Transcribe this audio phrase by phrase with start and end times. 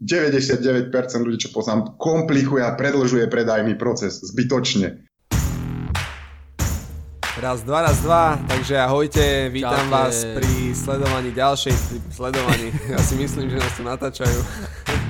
[0.00, 0.88] 99%
[1.20, 5.04] ľudí, čo poznám, komplikuje a predlžuje predajný proces zbytočne.
[7.40, 9.92] Raz, dva, raz, dva, takže ahojte, vítam Čaute.
[9.92, 11.72] vás pri sledovaní ďalšej,
[12.12, 14.40] sledovaní, ja si myslím, že nás tu natáčajú.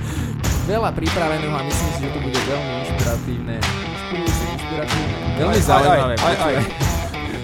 [0.71, 3.55] Veľa pripraveného a myslím si, že to bude veľmi inšpiratívne.
[3.59, 5.15] Inšpirujúce, inšpiratívne.
[5.43, 6.15] Veľmi zaujímavé.
[6.21, 6.65] Aj, aj, aj.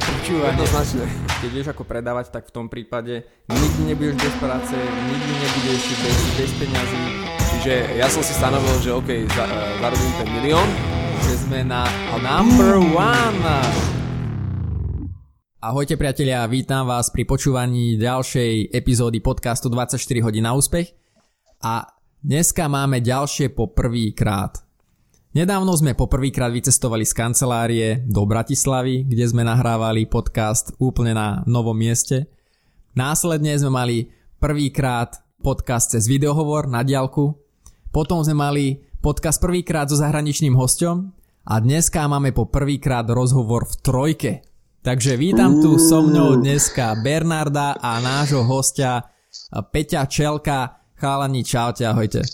[0.08, 0.66] Počúvanie.
[1.44, 6.18] Keď vieš ako predávať, tak v tom prípade nikdy nebudeš bez práce, nikdy nebudeš bez,
[6.40, 7.27] bez peňazí.
[7.58, 10.68] Čiže ja som si stanovil, že OK, za, uh, zarobím ten milión.
[11.26, 11.90] Že sme na
[12.22, 13.42] number one
[15.58, 20.94] Ahojte priatelia, vítam vás pri počúvaní ďalšej epizódy podcastu 24 hodín na úspech
[21.58, 24.62] a dneska máme ďalšie po prvý krát.
[25.34, 31.42] Nedávno sme po prvýkrát vycestovali z kancelárie do Bratislavy, kde sme nahrávali podcast úplne na
[31.50, 32.30] novom mieste.
[32.94, 37.47] Následne sme mali prvýkrát podcast cez videohovor na diálku.
[37.92, 38.66] Potom sme mali
[39.00, 41.16] podcast prvýkrát so zahraničným hostom
[41.48, 44.32] a dneska máme po prvýkrát rozhovor v trojke.
[44.84, 49.04] Takže vítam tu so mnou dneska Bernarda a nášho hostia
[49.52, 50.80] Peťa Čelka.
[50.98, 52.26] Chalani, čaute, ahojte.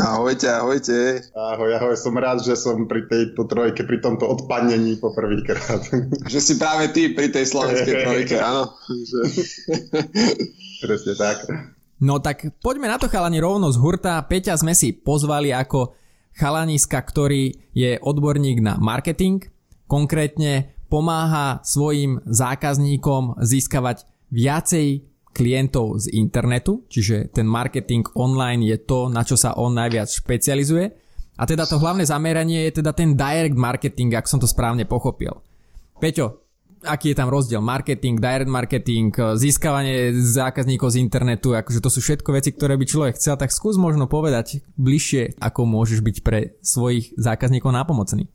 [0.00, 1.20] Ahojte, ahojte.
[1.36, 5.84] Ahoj, ahoj, som rád, že som pri tejto trojke, pri tomto odpadnení po prvýkrát.
[6.32, 8.72] Že si práve ty pri tej slovenskej trojke, áno.
[10.88, 11.44] Presne tak.
[12.00, 14.20] No tak poďme na to chalani rovno z hurta.
[14.20, 15.96] Peťa sme si pozvali ako
[16.36, 19.40] chalaniska, ktorý je odborník na marketing,
[19.88, 29.12] konkrétne pomáha svojim zákazníkom získavať viacej klientov z internetu, čiže ten marketing online je to,
[29.12, 30.86] na čo sa on najviac špecializuje.
[31.36, 35.36] A teda to hlavné zameranie je teda ten direct marketing, ak som to správne pochopil.
[36.00, 36.45] Peťo,
[36.86, 37.58] aký je tam rozdiel?
[37.58, 43.14] Marketing, direct marketing, získavanie zákazníkov z internetu, akože to sú všetko veci, ktoré by človek
[43.18, 48.30] chcel, tak skús možno povedať bližšie, ako môžeš byť pre svojich zákazníkov nápomocný.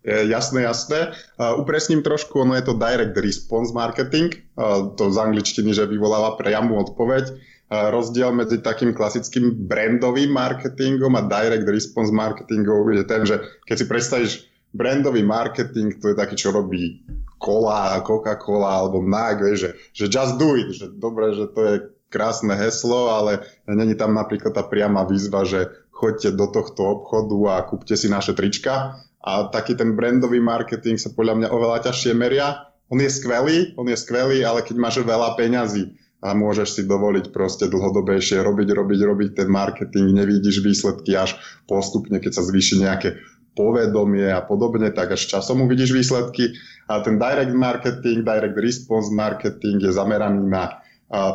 [0.00, 1.12] Jasné, jasné.
[1.36, 6.40] Uh, upresním trošku, ono je to direct response marketing, uh, to z angličtiny, že vyvoláva
[6.40, 7.36] priamu odpoveď.
[7.68, 13.76] Uh, rozdiel medzi takým klasickým brandovým marketingom a direct response marketingom je ten, že keď
[13.76, 14.32] si predstavíš
[14.72, 17.04] brandový marketing, to je taký, čo robí
[17.40, 21.74] Cola, Coca-Cola alebo Nike, že, že just do it, že dobre, že to je
[22.12, 27.64] krásne heslo, ale není tam napríklad tá priama výzva, že choďte do tohto obchodu a
[27.64, 32.72] kúpte si naše trička, a taký ten brandový marketing sa podľa mňa oveľa ťažšie meria.
[32.88, 37.32] On je skvelý, on je skvelý, ale keď máš veľa peňazí a môžeš si dovoliť
[37.32, 41.36] proste dlhodobejšie robiť, robiť, robiť ten marketing, nevidíš výsledky až
[41.68, 43.20] postupne, keď sa zvýši nejaké
[43.60, 46.56] povedomie a podobne, tak až časom uvidíš výsledky.
[46.88, 50.80] A ten direct marketing, direct response marketing je zameraný na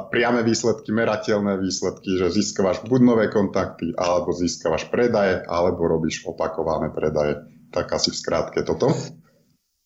[0.09, 6.89] priame výsledky, merateľné výsledky, že získavaš buď nové kontakty, alebo získavaš predaje, alebo robíš opakované
[6.95, 7.43] predaje
[7.75, 8.95] tak asi v skrátke toto.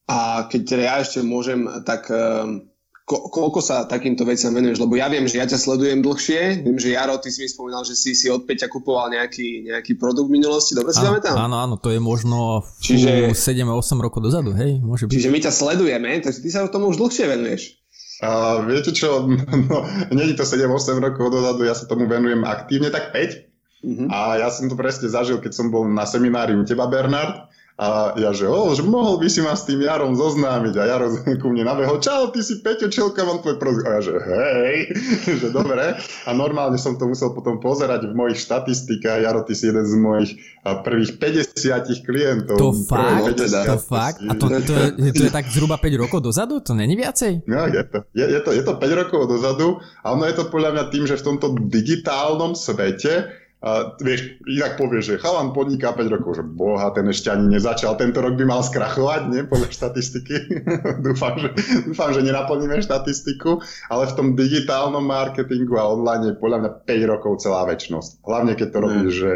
[0.05, 2.68] A keď teda ja ešte môžem, tak ehm,
[3.09, 4.77] ko- koľko sa takýmto veciam venuješ?
[4.77, 6.61] Lebo ja viem, že ja ťa sledujem dlhšie.
[6.61, 9.97] Viem, že Jaro, ty si mi spomínal, že si si od Peťa kupoval nejaký, nejaký
[9.97, 10.77] produkt v minulosti.
[10.77, 11.33] Dobre si pamätám?
[11.33, 14.77] Áno, áno, to je možno čiže, 7-8 rokov dozadu, hej?
[14.77, 15.13] Môže byť.
[15.17, 17.81] Čiže my ťa sledujeme, tak ty sa tomu už dlhšie venuješ.
[18.19, 19.25] A viete čo,
[19.71, 19.77] no,
[20.13, 23.17] nie je to 7-8 rokov dozadu, ja sa tomu venujem aktívne, tak 5.
[23.17, 24.05] Uh-huh.
[24.05, 24.05] Mhm.
[24.11, 27.47] A ja som to presne zažil, keď som bol na seminári u teba, Bernard.
[27.79, 30.75] A ja, že, o, že mohol by si ma s tým Jarom zoznámiť.
[30.75, 33.87] A Jaro ku mne nabehol, čau, ty si Peťo Čelka, mám tvoj produkt.
[33.87, 34.91] A ja, že hej,
[35.39, 35.95] že dobre.
[36.27, 39.23] A normálne som to musel potom pozerať v mojich štatistikách.
[39.23, 40.35] Jaro, ty si jeden z mojich
[40.83, 42.59] prvých 50 klientov.
[42.59, 43.39] To fakt?
[43.47, 44.19] To fakt?
[44.27, 46.59] A to, to, to, je, to je tak zhruba 5 rokov dozadu?
[46.59, 47.47] To není viacej?
[47.47, 49.79] No, je to, je, je, to, je to 5 rokov dozadu.
[50.03, 54.79] A ono je to podľa mňa tým, že v tomto digitálnom svete a vieš, inak
[54.79, 58.47] povieš, že chalan podniká 5 rokov, že boha, ten ešte ani nezačal, tento rok by
[58.47, 60.63] mal skrachovať, nie, podľa štatistiky.
[61.05, 61.51] dúfam, že,
[61.83, 63.59] dúfam, že nenaplníme štatistiku,
[63.91, 68.23] ale v tom digitálnom marketingu a online je podľa mňa 5 rokov celá väčšnosť.
[68.23, 69.31] Hlavne keď to robíš, že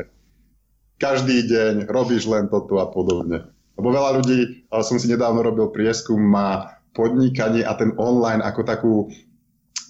[1.04, 3.52] každý deň robíš len toto a podobne.
[3.76, 8.62] Lebo veľa ľudí, ale som si nedávno robil prieskum, má podnikanie a ten online ako
[8.64, 8.94] takú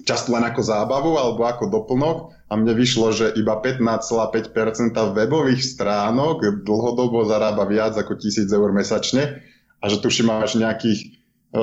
[0.04, 2.18] často len ako zábavu alebo ako doplnok
[2.52, 9.42] a mne vyšlo, že iba 15,5% webových stránok dlhodobo zarába viac ako 1000 eur mesačne
[9.80, 11.08] a že tuším máš nejakých e,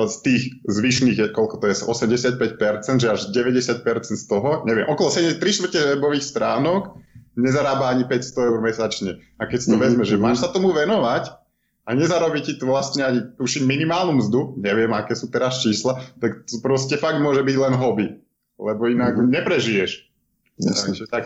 [0.09, 3.81] z tých zvyšných, koľko to je, 85%, že až 90%
[4.13, 6.97] z toho, neviem, okolo 3 čtvrte webových stránok
[7.39, 9.11] nezarába ani 500 eur mesačne.
[9.39, 9.85] A keď si to mm-hmm.
[9.87, 11.31] vezme, že máš sa tomu venovať
[11.87, 16.45] a nezarobí ti to vlastne ani, tuším, minimálnu mzdu, neviem, aké sú teraz čísla, tak
[16.45, 18.20] to proste fakt môže byť len hobby,
[18.61, 19.33] lebo inak mm-hmm.
[19.41, 19.91] neprežiješ.
[20.61, 20.93] Jasne.
[21.09, 21.25] tak.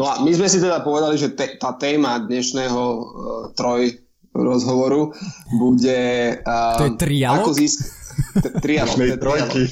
[0.00, 3.04] No a my sme si teda povedali, že te, tá téma dnešného uh,
[3.52, 4.00] troj
[4.32, 5.12] rozhovoru
[5.60, 6.00] bude...
[6.40, 7.44] Uh, to je trialog?
[7.44, 8.00] Ako získ-
[8.64, 8.96] trialog.
[9.20, 9.68] trojky.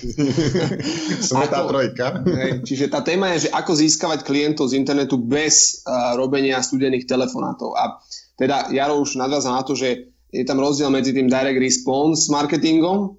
[1.33, 2.25] Sme tá trojka.
[2.29, 7.09] Hej, čiže tá téma je, že ako získavať klientov z internetu bez uh, robenia studených
[7.09, 7.73] telefonátov.
[7.77, 8.01] A
[8.37, 13.17] teda Jaro už nadviazal na to, že je tam rozdiel medzi tým direct response marketingom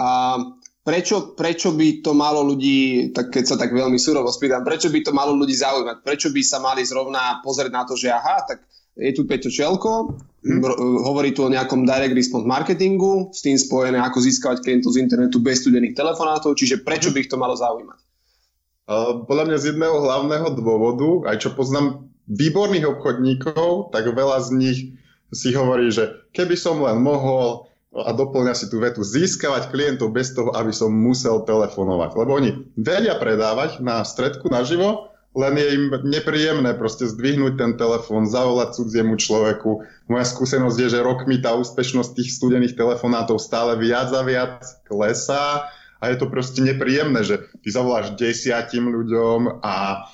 [0.00, 0.38] a
[0.84, 5.00] prečo, prečo by to malo ľudí, tak keď sa tak veľmi surovo spýtam, prečo by
[5.00, 6.04] to malo ľudí zaujímať?
[6.04, 8.62] Prečo by sa mali zrovna pozrieť na to, že aha, tak
[8.94, 10.14] je tu Peťo Čelko,
[10.46, 10.62] hmm.
[11.02, 15.42] hovorí tu o nejakom direct response marketingu, s tým spojené, ako získavať klientov z internetu
[15.42, 17.98] bez studených telefonátov, čiže prečo by ich to malo zaujímať?
[18.84, 24.48] Uh, podľa mňa z jedného hlavného dôvodu, aj čo poznám výborných obchodníkov, tak veľa z
[24.54, 24.78] nich
[25.32, 30.34] si hovorí, že keby som len mohol, a doplňa si tú vetu, získavať klientov bez
[30.34, 32.10] toho, aby som musel telefonovať.
[32.18, 38.26] Lebo oni vedia predávať na stredku naživo, len je im nepríjemné proste zdvihnúť ten telefón,
[38.26, 39.82] zavolať cudziemu človeku.
[40.06, 45.70] Moja skúsenosť je, že rokmi tá úspešnosť tých studených telefonátov stále viac a viac klesá
[45.98, 50.06] a je to proste nepríjemné, že ty zavoláš desiatim ľuďom a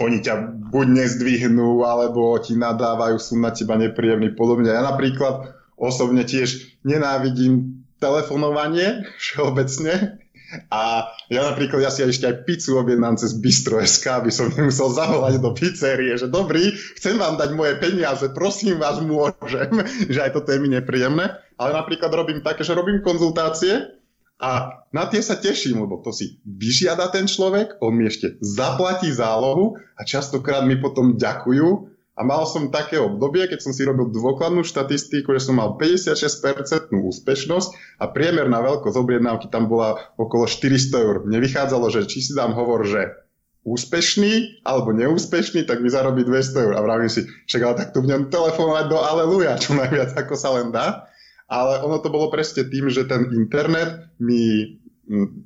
[0.00, 0.34] oni ťa
[0.72, 4.72] buď nezdvihnú, alebo ti nadávajú, sú na teba nepríjemní podobne.
[4.72, 10.22] Ja napríklad osobne tiež nenávidím telefonovanie všeobecne.
[10.68, 15.40] A ja napríklad, ja si ešte aj pizzu objednám cez Bistro.sk, aby som nemusel zavolať
[15.40, 19.72] do pizzerie, že dobrý, chcem vám dať moje peniaze, prosím vás, môžem,
[20.12, 21.40] že aj toto je mi nepríjemné.
[21.56, 23.96] Ale napríklad robím také, že robím konzultácie
[24.42, 29.08] a na tie sa teším, lebo to si vyžiada ten človek, on mi ešte zaplatí
[29.08, 34.12] zálohu a častokrát mi potom ďakujú a mal som také obdobie, keď som si robil
[34.12, 40.92] dôkladnú štatistiku, že som mal 56% úspešnosť a priemerná veľkosť objednávky tam bola okolo 400
[41.00, 41.16] eur.
[41.24, 43.16] Mne vychádzalo, že či si dám hovor, že
[43.64, 46.72] úspešný alebo neúspešný, tak mi zarobí 200 eur.
[46.76, 50.52] A vravím si, však ale tak tu budem telefonovať do Aleluja, čo najviac ako sa
[50.60, 51.08] len dá.
[51.48, 54.76] Ale ono to bolo presne tým, že ten internet mi,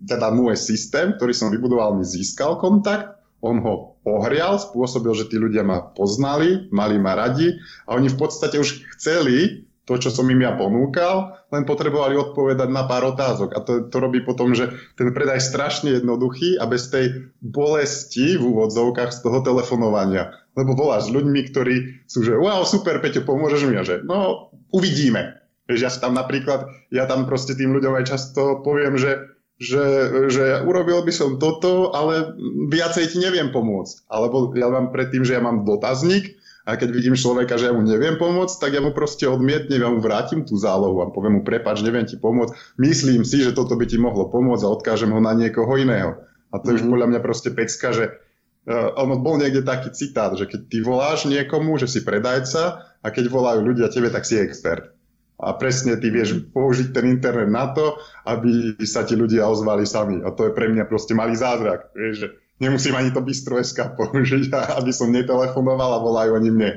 [0.02, 3.16] teda môj systém, ktorý som vybudoval, mi získal kontakt
[3.46, 7.58] on ho pohrial, spôsobil, že tí ľudia ma poznali, mali ma radi
[7.90, 12.66] a oni v podstate už chceli to, čo som im ja ponúkal, len potrebovali odpovedať
[12.70, 13.54] na pár otázok.
[13.54, 18.50] A to, to robí potom, že ten predaj strašne jednoduchý a bez tej bolesti v
[18.50, 20.34] úvodzovkách z toho telefonovania.
[20.58, 21.74] Lebo voláš s ľuďmi, ktorí
[22.10, 23.78] sú, že wow, super, Peťo, pomôžeš mi?
[23.78, 25.38] A že no, uvidíme.
[25.70, 29.84] Vieš, ja tam napríklad, ja tam proste tým ľuďom aj často poviem, že že,
[30.28, 32.36] že urobil by som toto, ale
[32.68, 34.04] viacej ti neviem pomôcť.
[34.08, 36.36] Alebo ja mám predtým, že ja mám dotazník
[36.68, 39.88] a keď vidím človeka, že ja mu neviem pomôcť, tak ja mu proste odmietnem, ja
[39.88, 43.80] mu vrátim tú zálohu a poviem mu, prepač, neviem ti pomôcť, myslím si, že toto
[43.80, 46.20] by ti mohlo pomôcť a odkážem ho na niekoho iného.
[46.52, 46.76] A to je mm-hmm.
[46.76, 46.90] už mhm.
[46.92, 51.24] podľa mňa proste pecka, že uh, ono bol niekde taký citát, že keď ty voláš
[51.24, 54.95] niekomu, že si predajca a keď volajú ľudia tebe, tak si expert
[55.36, 60.24] a presne ty vieš použiť ten internet na to, aby sa ti ľudia ozvali sami.
[60.24, 61.92] A to je pre mňa proste malý zázrak.
[61.92, 64.48] Vieš, že nemusím ani to bistro SK použiť,
[64.80, 66.72] aby som netelefonoval a volajú oni mne.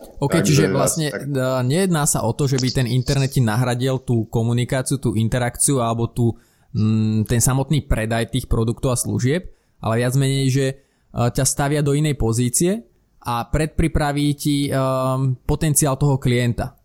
[0.00, 1.28] OK, Takže, čiže vlastne tak...
[1.68, 6.08] nejedná sa o to, že by ten internet ti nahradil tú komunikáciu, tú interakciu alebo
[6.08, 6.40] tú,
[6.72, 9.52] m, mm, ten samotný predaj tých produktov a služieb,
[9.84, 10.66] ale viac menej, že
[11.12, 12.86] ťa stavia do inej pozície
[13.20, 16.79] a predpripraví ti um, potenciál toho klienta.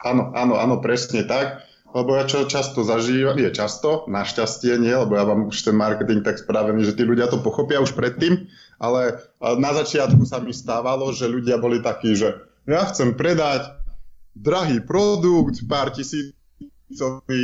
[0.00, 1.64] Áno, áno, áno, presne tak.
[1.90, 6.22] Lebo ja čo často zažívam, je často, našťastie nie, lebo ja mám už ten marketing
[6.22, 8.46] tak spravený, že tí ľudia to pochopia už predtým,
[8.78, 13.74] ale na začiatku sa mi stávalo, že ľudia boli takí, že ja chcem predať
[14.38, 16.30] drahý produkt, pár tisíc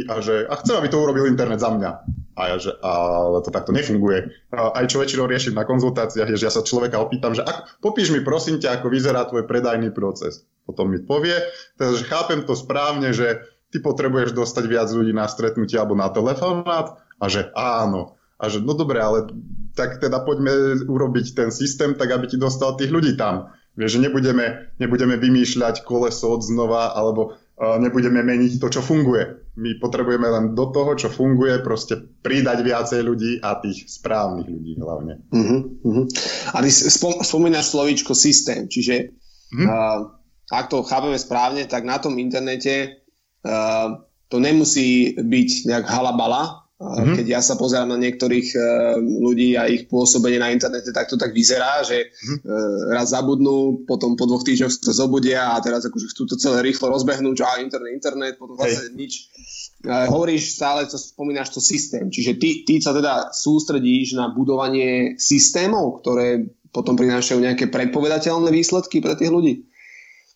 [0.07, 1.91] a že a chcem, aby to urobil internet za mňa.
[2.39, 4.31] A ja, že ale to takto nefunguje.
[4.55, 8.15] Aj čo väčšinou riešim na konzultáciách, je, že ja sa človeka opýtam, že ak, popíš
[8.15, 10.47] mi prosím ťa, ako vyzerá tvoj predajný proces.
[10.67, 11.39] Potom mi povie,
[11.79, 16.99] takže chápem to správne, že ty potrebuješ dostať viac ľudí na stretnutie alebo na telefonát
[17.23, 18.19] a že áno.
[18.37, 19.31] A že no dobre, ale
[19.73, 23.55] tak teda poďme urobiť ten systém tak, aby ti dostal tých ľudí tam.
[23.77, 29.53] Vieš, že nebudeme, nebudeme vymýšľať koleso od znova, alebo nebudeme meniť to, čo funguje.
[29.57, 34.77] My potrebujeme len do toho, čo funguje, proste pridať viacej ľudí a tých správnych ľudí
[34.77, 35.25] hlavne.
[35.33, 36.05] Uh-huh, uh-huh.
[36.53, 39.17] A ty spom- spomínaš slovíčko systém, čiže
[39.57, 39.65] uh-huh.
[39.65, 39.99] uh,
[40.51, 43.03] ak to chápeme správne, tak na tom internete
[43.43, 47.17] uh, to nemusí byť nejak halabala, Mm-hmm.
[47.17, 48.63] Keď ja sa pozerám na niektorých uh,
[49.01, 52.39] ľudí a ich pôsobenie na internete, tak to tak vyzerá, že mm-hmm.
[52.45, 56.61] uh, raz zabudnú, potom po dvoch týždňoch sa zobudia a teraz akože chcú to celé
[56.61, 59.33] rýchlo rozbehnúť, á, internet, internet, potom vlastne nič.
[59.89, 65.17] Uh, hovoríš stále, to spomínaš to systém, čiže ty, ty sa teda sústredíš na budovanie
[65.17, 66.45] systémov, ktoré
[66.77, 69.65] potom prinášajú nejaké predpovedateľné výsledky pre tých ľudí?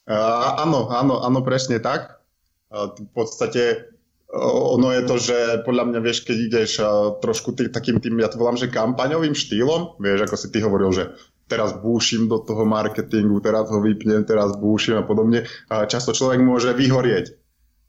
[0.08, 2.22] Uh, áno, áno, áno, presne tak.
[2.70, 3.90] Uh, v podstate
[4.32, 6.70] ono je to, že podľa mňa vieš, keď ideš
[7.18, 10.94] trošku tý, takým tým, ja to volám, že kampaňovým štýlom, vieš, ako si ty hovoril,
[10.94, 11.04] že
[11.50, 15.50] teraz búšim do toho marketingu, teraz ho vypnem, teraz búšim a podobne.
[15.66, 17.34] A často človek môže vyhorieť.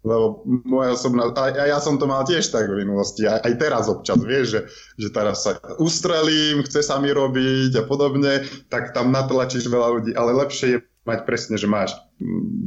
[0.01, 3.85] Lebo moja osobná, a ja som to mal tiež tak v minulosti, aj, aj teraz
[3.85, 4.61] občas, vieš, že,
[4.97, 10.11] že teraz sa ustrelím, chce sa mi robiť a podobne, tak tam natlačíš veľa ľudí,
[10.17, 10.77] ale lepšie je
[11.07, 11.97] mať presne, že máš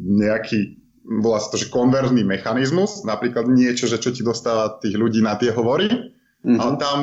[0.07, 5.21] nejaký volá sa to, že konverzný mechanizmus, napríklad niečo, že čo ti dostáva tých ľudí
[5.21, 6.57] na tie hovory, mm-hmm.
[6.57, 6.99] ale tam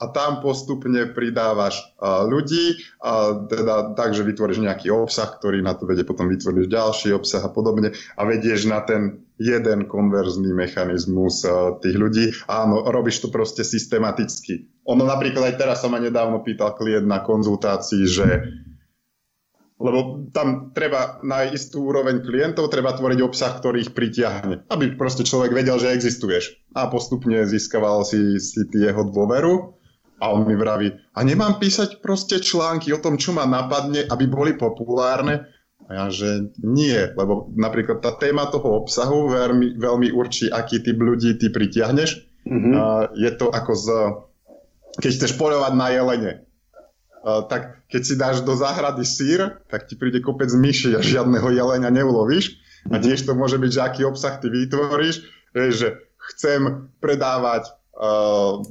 [0.00, 5.76] a tam postupne pridávaš uh, ľudí, a teda tak, že vytvoríš nejaký obsah, ktorý na
[5.76, 11.44] to vedie, potom vytvoríš ďalší obsah a podobne a vedieš na ten jeden konverzný mechanizmus
[11.44, 12.32] uh, tých ľudí.
[12.48, 14.72] Áno, robíš to proste systematicky.
[14.88, 18.26] Ono napríklad aj teraz sa ma nedávno pýtal klient na konzultácii, že
[19.80, 25.24] lebo tam treba na istú úroveň klientov, treba tvoriť obsah, ktorý ich pritiahne, aby proste
[25.24, 26.60] človek vedel, že existuješ.
[26.76, 29.80] A postupne získaval si, si jeho dôveru
[30.20, 34.28] a on mi vraví, a nemám písať proste články o tom, čo ma napadne, aby
[34.28, 35.48] boli populárne?
[35.88, 41.00] A ja, že nie, lebo napríklad tá téma toho obsahu veľmi, veľmi určí, aký typ
[41.00, 42.20] ľudí ty pritiahneš.
[42.44, 42.72] Mm-hmm.
[42.76, 42.84] A
[43.16, 43.86] je to ako z,
[45.00, 46.32] keď chceš poľovať na jelene
[47.20, 51.92] tak keď si dáš do záhrady sír, tak ti príde kopec myši a žiadneho jelenia
[51.92, 52.56] neulovíš.
[52.88, 53.02] A mhm.
[53.04, 56.00] tiež to môže byť, že aký obsah ty vytvoríš, že
[56.32, 58.64] chcem predávať uh,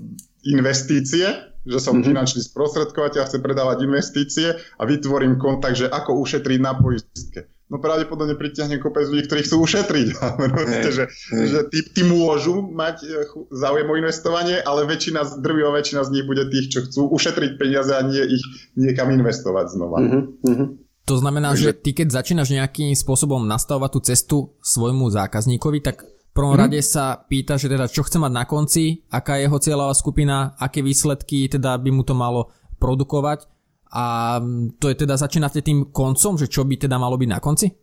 [0.48, 1.28] investície,
[1.68, 2.08] že som mm-hmm.
[2.08, 8.34] finančný sprostredkovateľ, chcem predávať investície a vytvorím kontakt, že ako ušetriť na poistke no pravdepodobne
[8.34, 10.08] pritiahne kopec ľudí, ktorí chcú ušetriť.
[10.58, 13.08] Proste, že, že tí, tí môžu mať e,
[13.54, 17.94] záujem o investovanie, ale väčšina, drvivá väčšina z nich bude tých, čo chcú ušetriť peniaze
[17.94, 19.98] a nie ich niekam investovať znova.
[20.02, 21.64] Uh-huh, To znamená, Takže...
[21.64, 26.62] že ty keď začínaš nejakým spôsobom nastavovať tú cestu svojmu zákazníkovi, tak v prvom mm.
[26.62, 30.58] rade sa pýta, že teda čo chce mať na konci, aká je jeho cieľová skupina,
[30.58, 33.59] aké výsledky teda by mu to malo produkovať
[33.90, 34.38] a
[34.78, 37.74] to je teda, začínate tým koncom, že čo by teda malo byť na konci?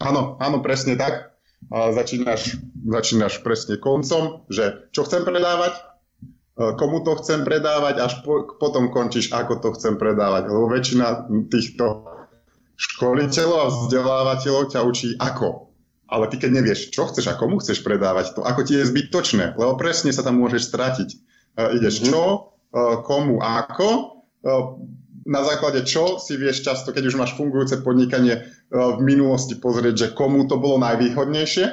[0.00, 1.36] Áno, áno, presne tak.
[1.72, 5.82] A začínaš, začínaš presne koncom, že čo chcem predávať, e,
[6.76, 10.52] komu to chcem predávať, až po, potom končíš, ako to chcem predávať.
[10.52, 12.06] Lebo väčšina týchto
[12.76, 15.72] školiteľov a vzdelávateľov ťa učí ako.
[16.06, 19.58] Ale ty keď nevieš, čo chceš a komu chceš predávať, to ako ti je zbytočné,
[19.58, 21.08] lebo presne sa tam môžeš stratiť.
[21.56, 22.06] Uh, ideš mhm.
[22.12, 24.76] čo, uh, komu, ako, uh,
[25.26, 28.40] na základe čo si vieš často, keď už máš fungujúce podnikanie e,
[28.70, 31.66] v minulosti pozrieť, že komu to bolo najvýhodnejšie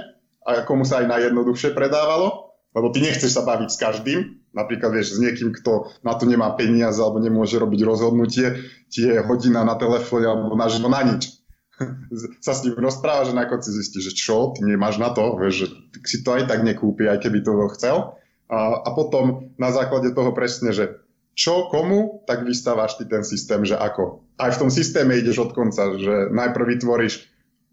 [0.44, 4.20] a komu sa aj najjednoduchšie predávalo, lebo ty nechceš sa baviť s každým,
[4.52, 9.22] napríklad vieš s niekým, kto na to nemá peniaze alebo nemôže robiť rozhodnutie, ti je
[9.22, 11.30] hodina na telefóne alebo na živo na nič.
[12.46, 15.56] sa s ním rozpráva, že na konci zistí, že čo, ty nemáš na to, vieš,
[15.56, 15.68] že
[16.06, 18.18] si to aj tak nekúpi, aj keby to chcel.
[18.52, 21.03] A, a potom na základe toho presne, že
[21.34, 24.22] čo komu, tak vystávaš ty ten systém, že ako.
[24.38, 27.26] Aj v tom systéme ideš od konca, že najprv vytvoríš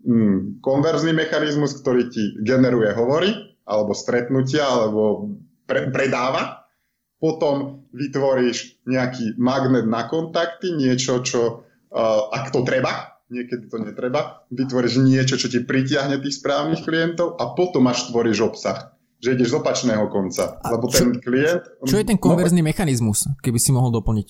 [0.05, 5.33] mm, konverzný mechanizmus, ktorý ti generuje hovory, alebo stretnutia, alebo
[5.69, 6.65] pre, predáva.
[7.21, 14.49] Potom vytvoríš nejaký magnet na kontakty, niečo, čo, uh, ak to treba, niekedy to netreba,
[14.49, 19.53] vytvoríš niečo, čo ti pritiahne tých správnych klientov a potom až tvoríš obsah že ideš
[19.53, 20.59] z opačného konca.
[20.65, 21.61] A lebo čo, ten klient...
[21.85, 24.29] Čo je ten konverzný no, mechanizmus, keby si mohol doplniť?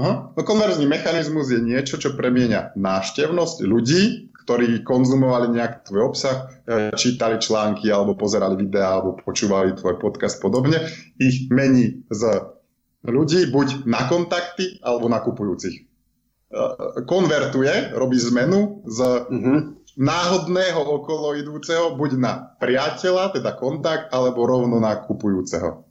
[0.00, 0.32] Aha.
[0.32, 6.96] No konverzný mechanizmus je niečo, čo premieňa návštevnosť ľudí, ktorí konzumovali nejaký tvoj obsah, e,
[6.96, 10.80] čítali články, alebo pozerali videá, alebo počúvali tvoj podcast podobne.
[11.20, 12.22] Ich mení z
[13.04, 15.76] ľudí buď na kontakty, alebo na kupujúcich.
[15.76, 15.84] E,
[17.04, 18.98] konvertuje, robí zmenu z
[19.28, 25.84] uh-huh náhodného okolo idúceho, buď na priateľa, teda kontakt, alebo rovno na kupujúceho.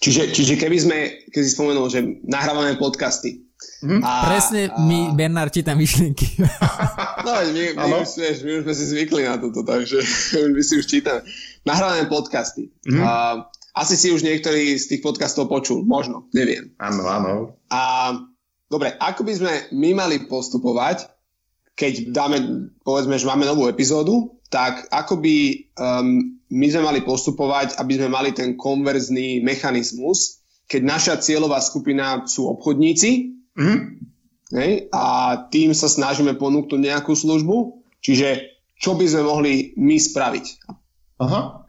[0.00, 0.98] Čiže, čiže keby sme,
[1.28, 3.44] keď si spomenul, že nahrávame podcasty.
[3.84, 4.00] Hm?
[4.00, 4.80] A, Presne a...
[4.80, 6.40] my, Bernard, čítam myšlienky.
[7.28, 10.00] no, my, my, už, vieš, my už sme si zvykli na toto, takže
[10.56, 11.20] my si už čítame.
[11.68, 12.72] Nahrávame podcasty.
[12.88, 13.04] Hm?
[13.04, 13.44] A,
[13.76, 16.72] asi si už niektorý z tých podcastov počul, možno, neviem.
[16.80, 17.32] Áno, áno.
[17.70, 18.12] A
[18.66, 21.06] dobre, ako by sme my mali postupovať,
[21.74, 22.38] keď dáme,
[22.84, 25.36] povedzme, že máme novú epizódu tak ako by
[25.78, 32.26] um, my sme mali postupovať, aby sme mali ten konverzný mechanizmus, keď naša cieľová skupina
[32.26, 33.78] sú obchodníci mm.
[34.58, 35.04] hej, a
[35.54, 40.46] tým sa snažíme ponúknuť nejakú službu, čiže čo by sme mohli my spraviť.
[41.22, 41.62] Aha.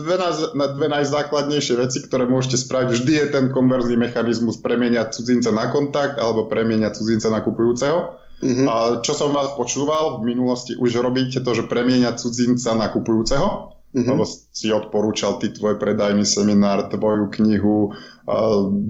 [0.00, 5.52] Dve, naj, dve najzákladnejšie veci, ktoré môžete spraviť, vždy je ten konverzný mechanizmus premieňať cudzinca
[5.52, 8.16] na kontakt alebo premieňať cudzinca na kupujúceho.
[8.42, 8.66] Mm-hmm.
[8.66, 8.74] A
[9.06, 14.08] čo som vás počúval, v minulosti už robíte to, že premieňať cudzinca na kupujúceho, mm-hmm.
[14.10, 17.94] lebo si odporúčal ty tvoj predajný seminár, tvoju knihu,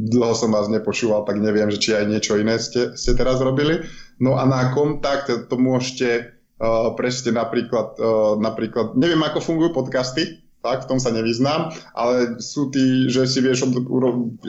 [0.09, 3.85] dlho som vás nepočúval, tak neviem, že či aj niečo iné ste, ste teraz robili.
[4.17, 10.41] No a na kontakt to môžete uh, presne napríklad, uh, napríklad, neviem ako fungujú podcasty,
[10.63, 14.05] tak, v tom sa nevyznám, ale sú tí, že si vieš od, od,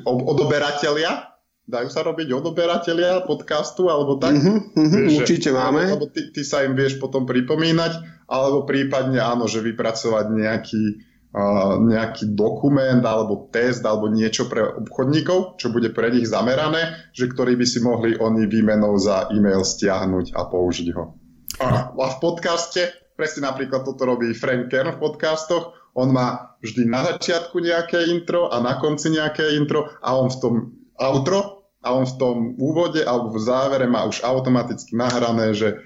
[0.06, 1.33] odoberatelia,
[1.64, 4.36] dajú sa robiť odoberatelia podcastu alebo tak?
[4.36, 5.82] Mm-hmm, mm-hmm, vieš, určite že, máme.
[5.96, 10.84] Lebo ty, ty sa im vieš potom pripomínať, alebo prípadne áno, že vypracovať nejaký,
[11.32, 17.32] uh, nejaký dokument alebo test alebo niečo pre obchodníkov, čo bude pre nich zamerané, že
[17.32, 21.16] ktorý by si mohli oni výmenou za e-mail stiahnuť a použiť ho.
[21.64, 26.90] A, a v podcaste, presne napríklad toto robí Frank Kern v podcastoch, on má vždy
[26.90, 30.54] na začiatku nejaké intro a na konci nejaké intro a on v tom
[31.00, 35.84] outro a on v tom úvode alebo v závere má už automaticky nahrané, že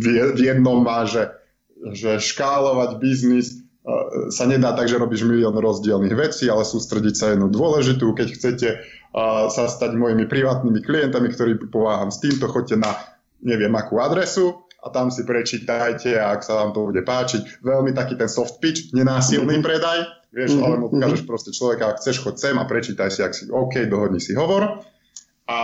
[0.00, 1.28] v jednom má, že,
[1.92, 3.60] že škálovať biznis
[4.34, 8.16] sa nedá tak, že robíš milión rozdielných vecí, ale sústrediť sa jednu dôležitú.
[8.16, 8.68] Keď chcete
[9.52, 12.96] sa stať mojimi privátnymi klientami, ktorí pomáham s týmto, choďte na
[13.44, 17.58] neviem akú adresu, a tam si prečítajte ak sa vám to bude páčiť.
[17.58, 20.66] Veľmi taký ten soft pitch, nenásilný predaj, vieš, mm-hmm.
[20.68, 23.88] ale mu ukážeš proste človeka, ak chceš, choď sem a prečítaj si, ak si OK,
[23.88, 24.84] dohodni si hovor.
[25.48, 25.58] A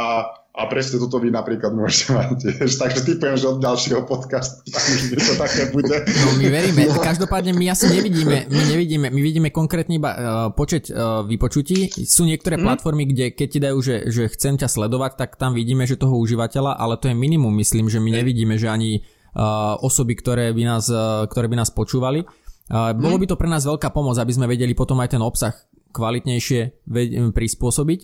[0.52, 2.76] a presne toto vy napríklad môžete mať tiež.
[2.76, 5.96] Takže typujem, že od ďalšieho podcastu tam už to také bude.
[6.04, 6.82] No my veríme.
[7.08, 10.18] Každopádne my asi nevidíme, my nevidíme, my vidíme konkrétny iba uh,
[10.52, 11.88] počet uh, vypočutí.
[12.04, 12.64] Sú niektoré mm.
[12.68, 16.20] platformy, kde keď ti dajú, že, že chcem ťa sledovať, tak tam vidíme, že toho
[16.20, 20.62] užívateľa, ale to je minimum, myslím, že my nevidíme, že ani uh, osoby, ktoré by
[20.68, 22.28] nás, uh, ktoré by nás počúvali.
[22.72, 25.52] Bolo by to pre nás veľká pomoc, aby sme vedeli potom aj ten obsah
[25.92, 26.88] kvalitnejšie
[27.36, 28.00] prispôsobiť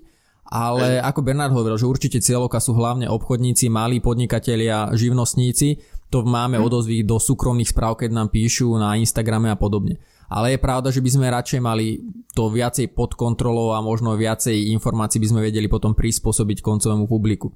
[0.48, 5.76] ale ako Bernard hovoril, že určite cieľovka sú hlavne obchodníci, malí podnikatelia, živnostníci,
[6.08, 6.64] to máme hm.
[6.64, 10.00] odozvy do súkromných správ, keď nám píšu na Instagrame a podobne.
[10.28, 12.04] Ale je pravda, že by sme radšej mali
[12.36, 17.52] to viacej pod kontrolou a možno viacej informácií by sme vedeli potom prispôsobiť koncovému publiku.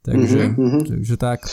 [0.00, 0.82] Takže, mm-hmm.
[0.96, 1.44] takže tak.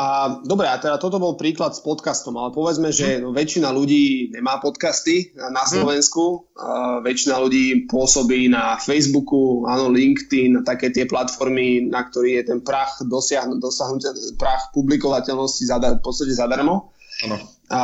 [0.00, 4.32] A dobre, a teda toto bol príklad s podcastom, ale povedzme, že no, väčšina ľudí
[4.32, 5.68] nemá podcasty na mhm.
[5.76, 12.42] Slovensku, a väčšina ľudí pôsobí na Facebooku, áno, LinkedIn, také tie platformy, na ktorý je
[12.48, 14.00] ten prach dosiahnuť, dosiahnuť
[14.40, 16.96] prach publikovateľnosti zadar, v podstate zadarmo.
[17.28, 17.36] Ano.
[17.68, 17.80] A,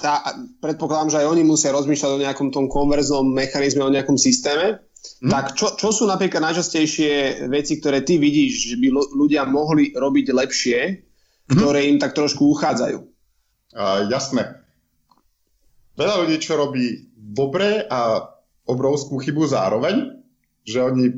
[0.00, 0.12] tá,
[0.64, 4.80] predpokladám, že aj oni musia rozmýšľať o nejakom tom konverznom mechanizme, o nejakom systéme.
[5.22, 5.32] Hmm.
[5.32, 10.26] Tak čo, čo sú napríklad najčastejšie veci, ktoré ty vidíš, že by ľudia mohli robiť
[10.32, 11.56] lepšie, hmm.
[11.56, 12.98] ktoré im tak trošku uchádzajú?
[13.76, 14.62] Uh, jasné.
[15.96, 18.32] Veľa ľudí, čo robí dobre a
[18.68, 20.20] obrovskú chybu zároveň,
[20.66, 21.12] že oni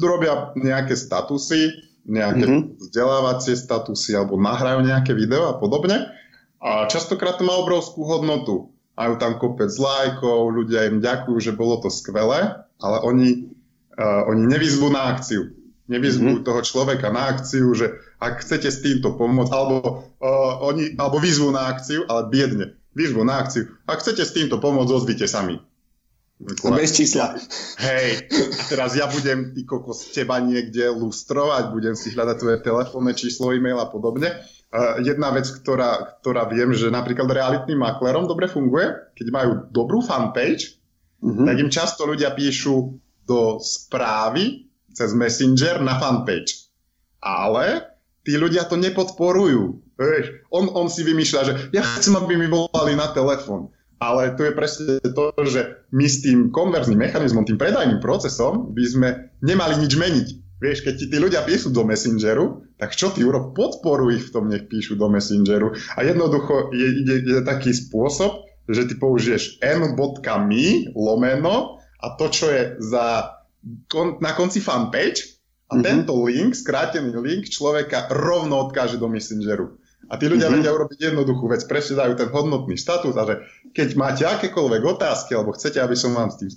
[0.00, 1.70] robia nejaké statusy,
[2.08, 2.80] nejaké mm-hmm.
[2.80, 6.08] vzdelávacie statusy alebo nahrajú nejaké video a podobne.
[6.60, 8.72] A častokrát to má obrovskú hodnotu.
[8.96, 13.30] Majú tam kopec lajkov, ľudia im ďakujú, že bolo to skvelé ale oni,
[13.96, 15.52] uh, oni nevyzvú na akciu.
[15.90, 16.46] Nevyzvú mm-hmm.
[16.46, 21.50] toho človeka na akciu, že ak chcete s týmto pomôcť, alebo, uh, oni, alebo vyzvú
[21.50, 22.66] na akciu, ale biedne.
[22.94, 23.70] Vyzvú na akciu.
[23.86, 25.58] Ak chcete s týmto pomôcť, ozvite sami.
[26.40, 27.36] A bez čísla.
[27.84, 33.12] Hej, a teraz ja budem ty kokos teba niekde lustrovať, budem si hľadať tvoje telefónne
[33.12, 34.40] číslo, e-mail a podobne.
[34.72, 40.00] Uh, jedna vec, ktorá, ktorá viem, že napríklad realitným maklerom dobre funguje, keď majú dobrú
[40.00, 40.79] fanpage,
[41.22, 41.46] mm-hmm.
[41.46, 46.68] tak im často ľudia píšu do správy cez Messenger na fanpage.
[47.22, 47.86] Ale
[48.24, 49.80] tí ľudia to nepodporujú.
[50.00, 53.68] Vieš, on, on si vymýšľa, že ja chcem, aby mi volali na telefón.
[54.00, 58.84] Ale tu je presne to, že my s tým konverzným mechanizmom, tým predajným procesom by
[58.88, 59.08] sme
[59.44, 60.28] nemali nič meniť.
[60.60, 63.56] Vieš, keď ti tí ľudia píšu do Messengeru, tak čo ty urob?
[63.56, 65.76] Podporuj ich v tom, nech píšu do Messengeru.
[65.96, 72.46] A jednoducho je, je, je taký spôsob, že ty použiješ n.me lomeno a to, čo
[72.48, 73.36] je za,
[73.90, 75.84] kon, na konci fanpage a mm-hmm.
[75.84, 79.78] tento link, skrátený link, človeka rovno odkáže do Messengeru.
[80.10, 80.64] A tí ľudia mm-hmm.
[80.64, 83.34] vedia urobiť jednoduchú vec, presne dajú ten hodnotný status a že
[83.70, 86.50] keď máte akékoľvek otázky alebo chcete, aby som vám s tým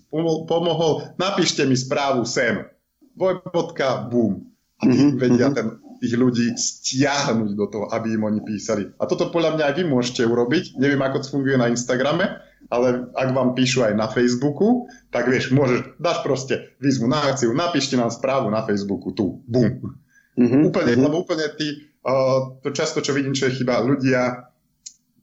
[0.50, 2.66] pomohol, napíšte mi správu sem.
[3.14, 4.50] Dvojbodka, boom.
[4.82, 5.22] A tí mm-hmm.
[5.22, 8.92] vedia ten, tých ľudí stiahnuť do toho, aby im oni písali.
[9.00, 10.76] A toto podľa mňa aj vy môžete urobiť.
[10.76, 15.56] Neviem, ako to funguje na Instagrame, ale ak vám píšu aj na Facebooku, tak vieš,
[15.56, 19.96] môžeš, dáš proste výzvu na akciu, napíšte nám správu na Facebooku, tu, bum.
[20.36, 20.62] Mm-hmm.
[20.68, 21.06] Úplne, mm-hmm.
[21.08, 24.52] lebo úplne ty, uh, to často, čo vidím, čo je chyba, ľudia,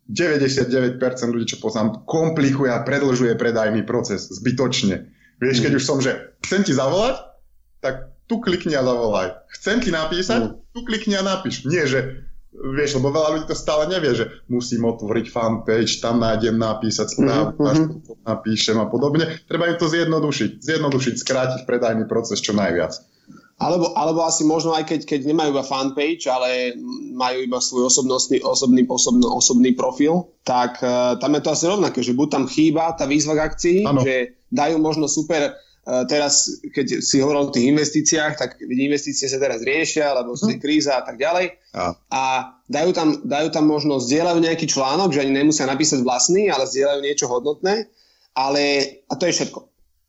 [0.09, 5.07] 99% ľudí, čo poznám, komplikuje a predlžuje predajný proces zbytočne.
[5.39, 5.79] Vieš, keď mm.
[5.79, 7.31] už som, že chcem ti zavolať,
[7.79, 9.35] tak tu klikni a zavolaj.
[9.59, 10.71] Chcem ti napísať, mm.
[10.71, 11.67] tu klikni a napíš.
[11.67, 16.55] Nie, že vieš, lebo veľa ľudí to stále nevie, že musím otvoriť fanpage, tam nájdem
[16.55, 18.23] napísať správu, mm-hmm.
[18.27, 19.43] napíšem a podobne.
[19.51, 22.95] Treba im to zjednodušiť, zjednodušiť, skrátiť predajný proces čo najviac.
[23.61, 26.73] Alebo, alebo asi možno aj keď, keď nemajú iba fanpage, ale
[27.13, 32.01] majú iba svoj osobnostný, osobný, osobný, osobný profil, tak uh, tam je to asi rovnaké,
[32.01, 34.01] že buď tam chýba tá výzva k akcii, ano.
[34.01, 35.61] že dajú možno super
[36.07, 40.63] teraz, keď si hovoril o tých investíciách, tak investície sa teraz riešia, lebo je mhm.
[40.63, 41.59] kríza a tak ďalej.
[41.75, 42.23] A, a
[42.71, 47.01] dajú, tam, dajú tam možno, zdieľajú nejaký článok, že ani nemusia napísať vlastný, ale zdieľajú
[47.03, 47.91] niečo hodnotné,
[48.39, 48.63] ale
[49.11, 49.61] a to je všetko.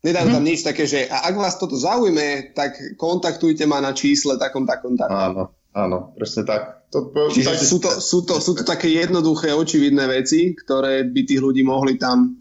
[0.02, 0.50] Nedajú tam mhm.
[0.50, 4.98] nič také, že a ak vás toto zaujme, tak kontaktujte ma na čísle takom, takom,
[4.98, 5.14] takom.
[5.14, 5.42] Áno,
[5.74, 6.90] áno, presne tak.
[6.92, 7.62] To, Čiže tak...
[7.64, 11.96] sú, to, sú, to, sú to také jednoduché, očividné veci, ktoré by tých ľudí mohli
[11.96, 12.36] tam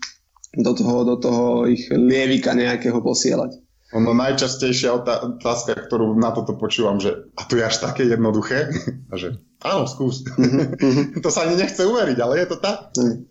[0.51, 3.61] do toho, do toho ich lievika nejakého posielať.
[3.91, 8.71] Ono najčastejšia otázka, ktorú na toto počúvam, že a to je až také jednoduché?
[9.11, 9.35] A že
[9.67, 10.23] áno, skús.
[10.23, 11.19] Mm-hmm.
[11.23, 12.95] to sa ani nechce uveriť, ale je to tak.
[12.95, 13.27] Mm.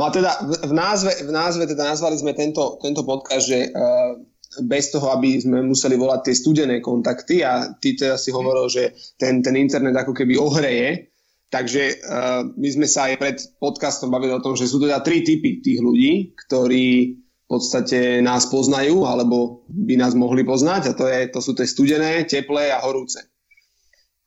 [0.00, 4.16] No a teda v názve, v názve teda nazvali sme tento, tento podcast, že uh,
[4.64, 8.96] bez toho, aby sme museli volať tie studené kontakty a ty teda si hovoril, že
[9.20, 11.11] ten, ten internet ako keby ohreje,
[11.52, 15.20] takže uh, my sme sa aj pred podcastom bavili o tom, že sú teda tri
[15.20, 16.86] typy tých ľudí, ktorí
[17.20, 21.68] v podstate nás poznajú alebo by nás mohli poznať a to, je, to sú tie
[21.68, 23.20] studené, teplé a horúce.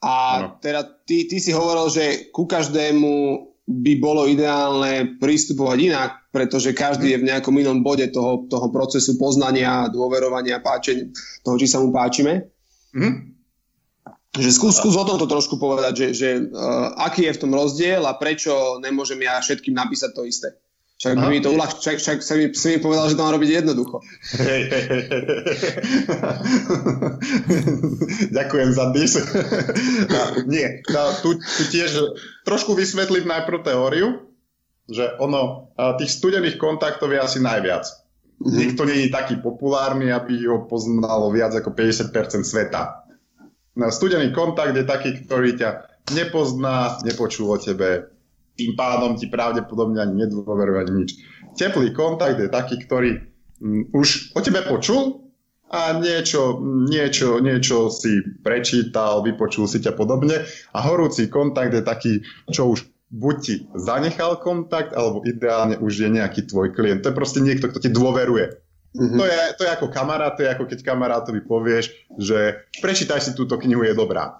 [0.05, 0.47] A no.
[0.61, 3.13] teda ty, ty si hovoril, že ku každému
[3.65, 9.17] by bolo ideálne pristupovať inak, pretože každý je v nejakom inom bode toho, toho procesu
[9.17, 11.09] poznania, dôverovania, páčenia,
[11.41, 12.53] toho, či sa mu páčime.
[12.93, 13.34] Mm-hmm.
[14.35, 18.03] Že skús, skús o tomto trošku povedať, že, že uh, aký je v tom rozdiel
[18.03, 20.49] a prečo nemôžem ja všetkým napísať to isté.
[20.95, 21.83] Však by mi to uľahč...
[21.83, 23.99] Však, však si, mi, si mi povedal, že to má robiť jednoducho.
[24.39, 25.03] Hej, hej, hej.
[28.31, 29.11] Ďakujem za dis.
[30.15, 32.15] no, nie, no, tu, tu tiež
[32.47, 34.23] trošku vysvetlím najprv teóriu,
[34.87, 37.83] že ono, tých studených kontaktov je asi najviac.
[38.39, 38.55] Mm-hmm.
[38.55, 42.11] Nikto nie je taký populárny, aby ho poznalo viac ako 50%
[42.47, 43.04] sveta.
[43.75, 45.69] Studený kontakt je taký, ktorý ťa
[46.15, 48.07] nepozná, nepočul o tebe,
[48.55, 51.09] tým pádom ti pravdepodobne ani nedôveruje ani nič.
[51.59, 53.19] Teplý kontakt je taký, ktorý
[53.59, 55.27] mm, už o tebe počul
[55.67, 62.13] a niečo, niečo, niečo si prečítal, vypočul si ťa podobne a horúci kontakt je taký,
[62.47, 67.03] čo už buď ti zanechal kontakt, alebo ideálne už je nejaký tvoj klient.
[67.03, 68.64] To je proste niekto, kto ti dôveruje.
[68.95, 69.19] Mm-hmm.
[69.19, 73.31] To, je, to je ako kamarát, to je ako keď kamarátovi povieš, že prečítaj si
[73.35, 74.39] túto knihu, je dobrá.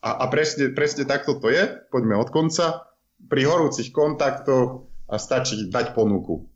[0.00, 2.88] A, a presne, presne takto to je, poďme od konca
[3.28, 6.48] pri horúcich kontaktoch a stačí dať ponuku.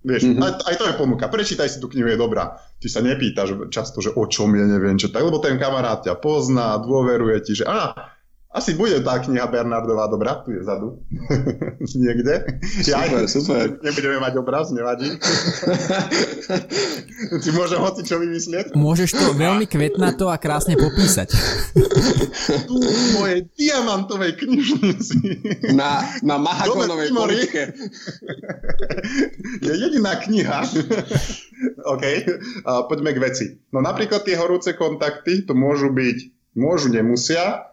[0.00, 0.42] Vieš, mm-hmm.
[0.42, 1.28] aj, aj to je ponuka.
[1.30, 2.58] Prečítaj si tú knihu, je dobrá.
[2.80, 6.18] Ty sa nepýtaš často, že o čom je, neviem čo tak, lebo ten kamarát ťa
[6.18, 8.10] pozná, dôveruje ti, že á,
[8.50, 10.98] asi bude tá kniha Bernardová dobrá, tu je vzadu.
[12.02, 12.58] Niekde.
[12.82, 13.78] Super, ja, super.
[13.78, 15.06] Nebudeme mať obraz, nevadí.
[17.46, 18.74] Ti môžem hoci čo vymyslieť?
[18.74, 21.30] Môžeš to veľmi kvetnato a krásne popísať.
[22.66, 25.18] tu v mojej diamantovej knižnici.
[25.70, 27.70] Na, na mahakonovej poličke.
[29.62, 30.66] je jediná kniha.
[31.86, 32.04] OK,
[32.66, 33.46] uh, poďme k veci.
[33.70, 36.18] No napríklad tie horúce kontakty, to môžu byť,
[36.58, 37.69] môžu, nemusia,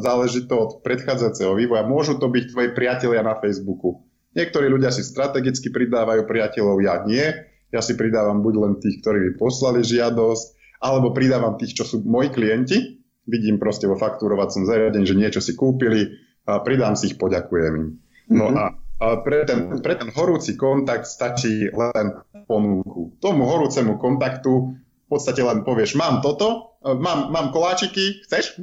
[0.00, 1.84] záleží to od predchádzajúceho vývoja.
[1.84, 4.04] Môžu to byť tvoji priatelia na Facebooku.
[4.32, 7.24] Niektorí ľudia si strategicky pridávajú priateľov, ja nie.
[7.68, 12.00] Ja si pridávam buď len tých, ktorí mi poslali žiadosť, alebo pridávam tých, čo sú
[12.04, 13.00] moji klienti.
[13.28, 17.88] Vidím proste vo faktúrovacom zariadení, že niečo si kúpili, a pridám si ich, poďakujem im.
[18.32, 18.58] No mm-hmm.
[18.58, 18.64] a,
[18.98, 22.18] a pre, ten, pre ten horúci kontakt stačí len
[22.50, 23.14] ponuku.
[23.22, 28.58] Tomu horúcemu kontaktu v podstate len povieš, mám toto, mám, mám koláčiky, chceš?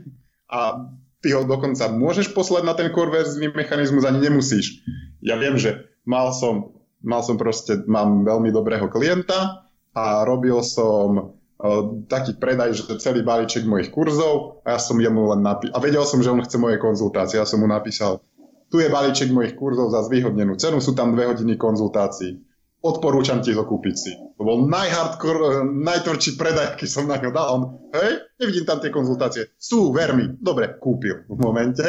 [0.49, 0.89] A
[1.21, 4.81] ty ho dokonca môžeš poslať na ten konverzný mechanizmus, ani nemusíš.
[5.21, 6.73] Ja viem, že mal som,
[7.05, 13.21] mal som proste, mám veľmi dobrého klienta a robil som uh, taký predaj, že celý
[13.21, 16.57] balíček mojich kurzov a ja som jemu len napísal, a vedel som, že on chce
[16.57, 18.23] moje konzultácie, ja som mu napísal,
[18.69, 22.48] tu je balíček mojich kurzov za zvýhodnenú cenu, sú tam dve hodiny konzultácií.
[22.79, 24.11] Odporúčam ti ho kúpiť si.
[24.39, 27.47] To bol najhardcore, najtvrdší predaj, aký som na ňo dal.
[27.51, 27.61] On,
[27.91, 29.51] hej, nevidím tam tie konzultácie.
[29.59, 30.31] Sú, ver mi.
[30.39, 31.83] Dobre, kúpil v momente.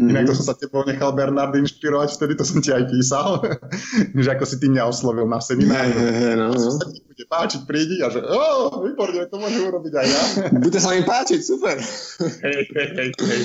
[0.00, 0.16] Mm-hmm.
[0.16, 3.44] Inak to som sa tebou nechal Bernard inšpirovať, vtedy to som ti aj písal,
[4.24, 5.92] že ako si ty mňa oslovil na seminári.
[5.92, 6.72] Hey, no, no.
[6.72, 10.22] sa ti bude páčiť, prídi a že, oh, výborne, to môžem urobiť aj ja.
[10.64, 11.76] Bude sa mi páčiť, super.
[12.48, 13.42] Hej, hej, hej, hej.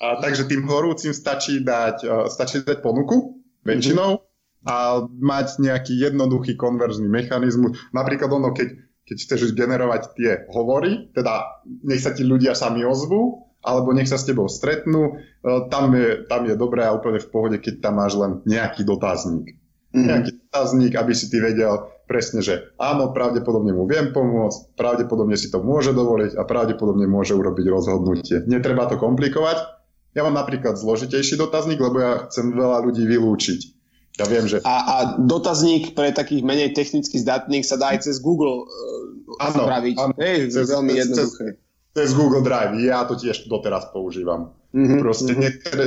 [0.00, 3.36] A, takže tým horúcim stačí dať, uh, stačí dať ponuku,
[3.68, 4.29] väčšinou, mm-hmm
[4.66, 7.80] a mať nejaký jednoduchý konverzný mechanizmus.
[7.96, 8.76] Napríklad ono, keď,
[9.08, 14.16] keď chceš generovať tie hovory, teda nech sa ti ľudia sami ozvú, alebo nech sa
[14.16, 18.00] s tebou stretnú, e, tam je, tam je dobré a úplne v pohode, keď tam
[18.00, 19.56] máš len nejaký dotazník.
[19.92, 20.06] Mm-hmm.
[20.06, 25.52] Nejaký dotazník, aby si ty vedel presne, že áno, pravdepodobne mu viem pomôcť, pravdepodobne si
[25.52, 28.42] to môže dovoliť a pravdepodobne môže urobiť rozhodnutie.
[28.48, 29.62] Netreba to komplikovať.
[30.10, 33.79] Ja mám napríklad zložitejší dotazník, lebo ja chcem veľa ľudí vylúčiť.
[34.20, 34.60] Ja viem, že...
[34.68, 39.64] A, a dotazník pre takých menej technicky zdatných sa dá aj cez Google uh, ano,
[39.64, 39.96] spraviť.
[39.96, 41.46] Ano, Hej, cez, veľmi jednoduché.
[41.56, 42.76] Cez, cez Google Drive.
[42.84, 44.52] Ja to tiež doteraz používam.
[44.76, 45.40] Mm-hmm, Proste mm-hmm.
[45.40, 45.84] niektoré,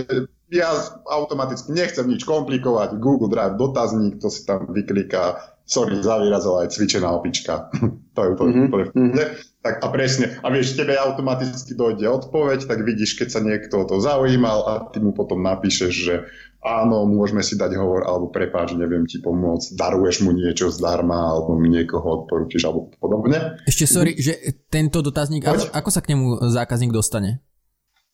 [0.50, 0.70] ja
[1.06, 2.98] automaticky nechcem nič komplikovať.
[2.98, 5.54] Google Drive, dotazník, to si tam vykliká.
[5.64, 7.72] Sorry za výraz, ale aj cvičená opička.
[8.18, 8.68] to je úplne, mm-hmm.
[8.68, 9.54] úplne mm-hmm.
[9.64, 10.26] Tak a presne.
[10.44, 14.74] A vieš, tebe automaticky dojde odpoveď, tak vidíš, keď sa niekto o to zaujímal a
[14.92, 16.28] ty mu potom napíšeš, že
[16.64, 21.60] áno, môžeme si dať hovor, alebo prepáč, neviem ti pomôcť, daruješ mu niečo zdarma, alebo
[21.60, 23.60] mi niekoho odporúčiš, alebo podobne.
[23.68, 24.40] Ešte sorry, že
[24.72, 27.44] tento dotazník, ako, ako sa k nemu zákazník dostane?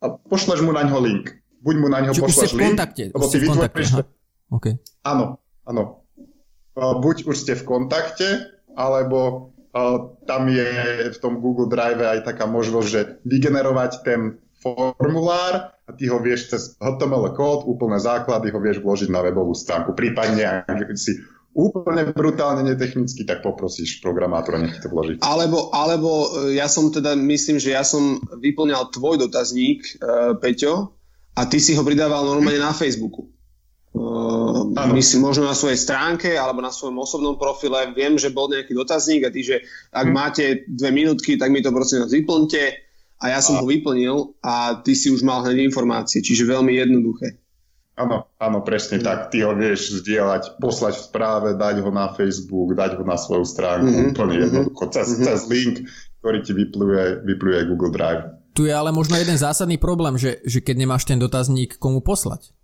[0.01, 1.37] A pošleš mu na ňo link.
[1.61, 3.89] Buď mu na ňo Čiže pošleš link, v kontakte, lebo ty vytvoríš...
[4.49, 4.73] Okay.
[5.05, 5.37] Áno,
[5.69, 6.01] áno.
[6.73, 9.51] Buď už ste v kontakte, alebo
[10.25, 10.69] tam je
[11.13, 16.51] v tom Google Drive aj taká možnosť, že vygenerovať ten formulár a ty ho vieš
[16.51, 19.95] cez HTML kód, úplné základy ho vieš vložiť na webovú stránku.
[19.95, 21.17] Prípadne, ak si
[21.55, 25.17] úplne brutálne netechnicky, tak poprosíš programátora, nech to vloží.
[25.25, 30.93] Alebo, alebo e, ja som teda, myslím, že ja som vyplňal tvoj dotazník, uh, Peťo,
[31.33, 33.31] a ty si ho pridával normálne na Facebooku.
[33.89, 37.89] Uh, myslím, možno na svojej stránke alebo na svojom osobnom profile.
[37.95, 39.55] Viem, že bol nejaký dotazník a ty, že
[39.89, 40.13] ak hm.
[40.13, 42.88] máte dve minútky, tak mi to prosím vás vyplňte
[43.19, 43.61] a ja som a...
[43.61, 47.35] ho vyplnil a ty si už mal hneď informácie, čiže veľmi jednoduché.
[47.99, 49.03] Áno, áno, presne mm.
[49.03, 49.19] tak.
[49.27, 53.43] Ty ho vieš zdieľať, poslať v správe, dať ho na Facebook, dať ho na svoju
[53.43, 54.11] stránku, mm-hmm.
[54.15, 54.43] úplne mhm.
[54.47, 55.25] jednoducho, cez, mm-hmm.
[55.27, 55.75] cez link,
[56.23, 58.23] ktorý ti vypluje, vypluje Google Drive.
[58.55, 62.55] Tu je ale možno jeden zásadný problém, že, že keď nemáš ten dotazník komu poslať.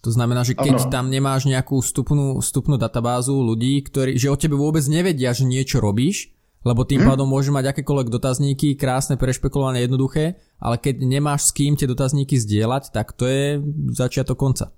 [0.00, 0.92] To znamená, že keď ano.
[0.92, 5.78] tam nemáš nejakú vstupnú, vstupnú databázu ľudí, ktorí, že o tebe vôbec nevedia, že niečo
[5.78, 7.08] robíš, lebo tým hm?
[7.08, 12.36] pádom môže mať akékoľvek dotazníky, krásne, prešpekulované, jednoduché, ale keď nemáš s kým tie dotazníky
[12.36, 13.60] zdieľať, tak to je
[13.96, 14.72] začiatok konca.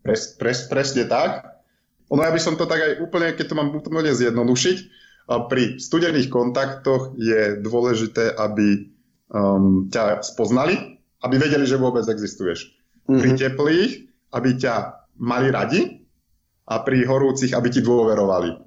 [0.00, 1.58] Pres, pres, presne tak.
[2.08, 4.78] Ono ja by som to tak aj úplne, keď to mám úplne zjednodušiť,
[5.26, 8.86] pri studených kontaktoch je dôležité, aby
[9.34, 12.70] um, ťa spoznali, aby vedeli, že vôbec existuješ.
[13.10, 13.18] Mm-hmm.
[13.18, 13.92] Pri teplých,
[14.30, 14.74] aby ťa
[15.18, 15.80] mali radi
[16.70, 18.65] a pri horúcich, aby ti dôverovali.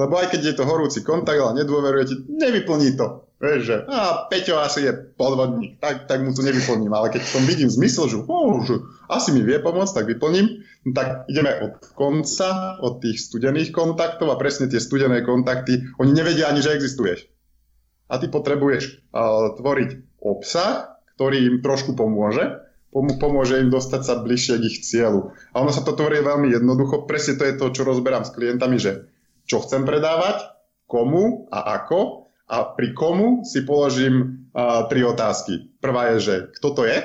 [0.00, 3.28] Lebo aj keď je to horúci kontakt, ale nedôveruje ti, nevyplní to.
[3.42, 6.94] Vieš, že a Peťo asi je podvodník, tak, tak mu to nevyplním.
[6.94, 8.78] Ale keď tom vidím zmysel, že, oh, že
[9.10, 10.62] asi mi vie pomôcť, tak vyplním,
[10.94, 16.46] tak ideme od konca, od tých studených kontaktov a presne tie studené kontakty, oni nevedia
[16.46, 17.26] ani, že existuješ.
[18.06, 22.62] A ty potrebuješ uh, tvoriť obsah, ktorý im trošku pomôže,
[22.94, 25.34] pomôže im dostať sa bližšie k ich cieľu.
[25.50, 28.78] A ono sa to tvorí veľmi jednoducho, presne to je to, čo rozberám s klientami,
[28.78, 29.10] že
[29.52, 30.48] čo chcem predávať,
[30.88, 32.32] komu a ako.
[32.48, 35.76] A pri komu si položím uh, tri otázky.
[35.76, 37.04] Prvá je, že kto to je.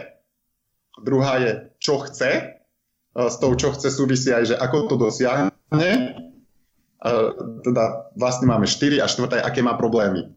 [1.04, 1.52] Druhá je,
[1.84, 2.64] čo chce.
[3.12, 5.52] Uh, s tou, čo chce, súvisí aj, že ako to dosiahne.
[7.04, 7.36] Uh,
[7.68, 10.32] teda vlastne máme štyri a štvrtá je, aké má problémy.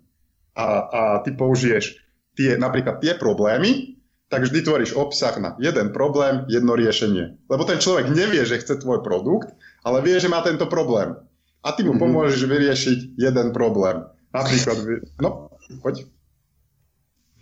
[0.58, 1.94] A, a ty použiješ
[2.34, 7.38] tie, napríklad tie problémy, tak vždy tvoríš obsah na jeden problém, jedno riešenie.
[7.50, 9.50] Lebo ten človek nevie, že chce tvoj produkt,
[9.82, 11.18] ale vie, že má tento problém
[11.60, 12.02] a ty mu mm-hmm.
[12.02, 14.08] pomôžeš vyriešiť jeden problém.
[14.30, 14.76] Napríklad,
[15.18, 15.50] no,
[15.82, 16.06] poď.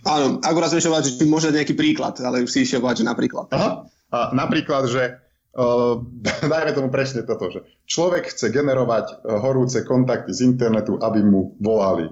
[0.07, 3.51] Áno, akurát som išiel že môže nejaký príklad, ale už si išiel že napríklad.
[3.53, 5.21] Aha, a napríklad, že
[5.55, 6.01] uh,
[6.53, 11.55] dajme tomu presne toto, že človek chce generovať uh, horúce kontakty z internetu, aby mu
[11.61, 12.09] volali.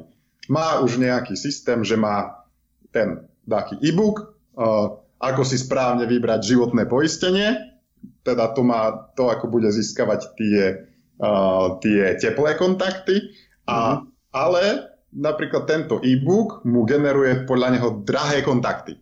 [0.46, 2.46] Má už nejaký systém, že má
[2.94, 7.56] ten taký e-book, uh, ako si správne vybrať životné poistenie,
[8.22, 10.86] teda to má to, ako bude získavať tie
[11.20, 13.32] uh, tie teplé kontakty,
[13.66, 13.98] a, mm-hmm.
[14.32, 14.62] ale
[15.16, 19.00] napríklad tento e-book mu generuje podľa neho drahé kontakty.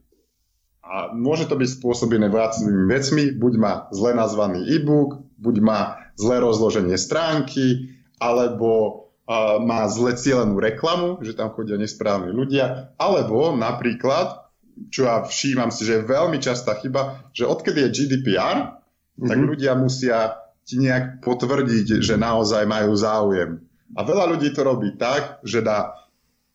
[0.84, 5.80] A môže to byť spôsobené viacerými vecmi, buď má zle nazvaný e-book, buď má
[6.14, 9.04] zlé rozloženie stránky, alebo
[9.64, 14.52] má zle cielenú reklamu, že tam chodia nesprávni ľudia, alebo napríklad,
[14.92, 19.28] čo ja všímam si, že je veľmi častá chyba, že odkedy je GDPR, mm-hmm.
[19.28, 19.46] tak mhm.
[19.48, 23.60] ľudia musia ti nejak potvrdiť, že naozaj majú záujem.
[23.94, 25.92] A veľa ľudí to robí tak, že dá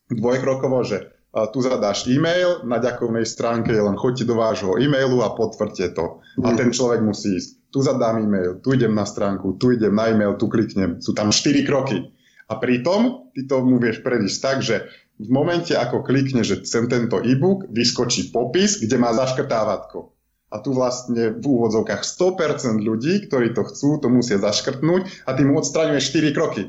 [0.10, 1.14] dvojkrokovo, že
[1.54, 6.26] tu zadáš e-mail, na ďakovnej stránke je len choďte do vášho e-mailu a potvrďte to.
[6.42, 6.58] A mhm.
[6.58, 7.70] ten človek musí ísť.
[7.70, 10.98] Tu zadám e-mail, tu idem na stránku, tu idem na e-mail, tu kliknem.
[11.06, 12.02] Sú tam 4 kroky.
[12.50, 14.90] A pritom ty tomu vieš predísť tak, že
[15.22, 20.18] v momente, ako klikne, že chcem tento e-book, vyskočí popis, kde má zaškrtávatko.
[20.50, 25.54] A tu vlastne v úvodzovkách 100% ľudí, ktorí to chcú, to musia zaškrtnúť a tým
[25.54, 26.64] odstraňuješ 4 kroky.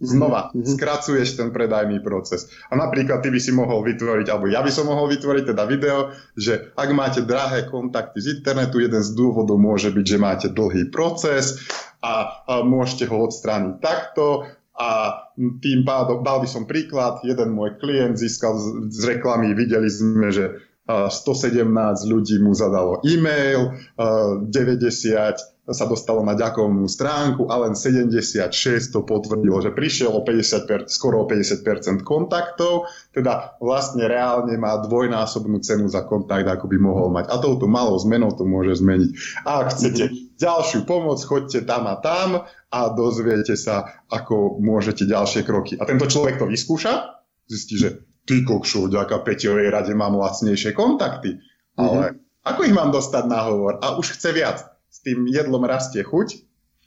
[0.00, 0.64] Znova, mm-hmm.
[0.64, 2.48] skracuješ ten predajný proces.
[2.72, 6.08] A napríklad ty by si mohol vytvoriť, alebo ja by som mohol vytvoriť teda video,
[6.40, 10.88] že ak máte drahé kontakty z internetu, jeden z dôvodov môže byť, že máte dlhý
[10.88, 11.60] proces
[12.00, 17.78] a, a môžete ho odstrániť takto a tým pádom, dal by som príklad, jeden môj
[17.78, 21.64] klient získal z, z reklamy, videli sme, že 117
[22.04, 28.52] ľudí mu zadalo e-mail, 90 sa dostalo na ďakovnú stránku a len 76
[28.92, 35.64] to potvrdilo, že prišiel o 50%, skoro o 50% kontaktov, teda vlastne reálne má dvojnásobnú
[35.64, 37.32] cenu za kontakt, ako by mohol mať.
[37.32, 39.10] A touto malou zmenou to môže zmeniť.
[39.48, 45.48] A ak chcete ďalšiu pomoc, choďte tam a tam a dozviete sa, ako môžete ďalšie
[45.48, 45.80] kroky.
[45.80, 51.40] A tento človek to vyskúša, zistí, že ty kokšu, vďaka Peťovej rade mám lacnejšie kontakty,
[51.76, 52.44] ale mm-hmm.
[52.44, 53.80] ako ich mám dostať na hovor?
[53.84, 54.58] A už chce viac
[54.88, 56.40] s tým jedlom rastie chuť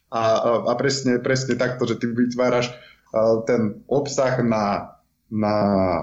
[0.09, 4.97] a, a, a presne, presne takto, že ty vytváraš uh, ten obsah na,
[5.29, 5.55] na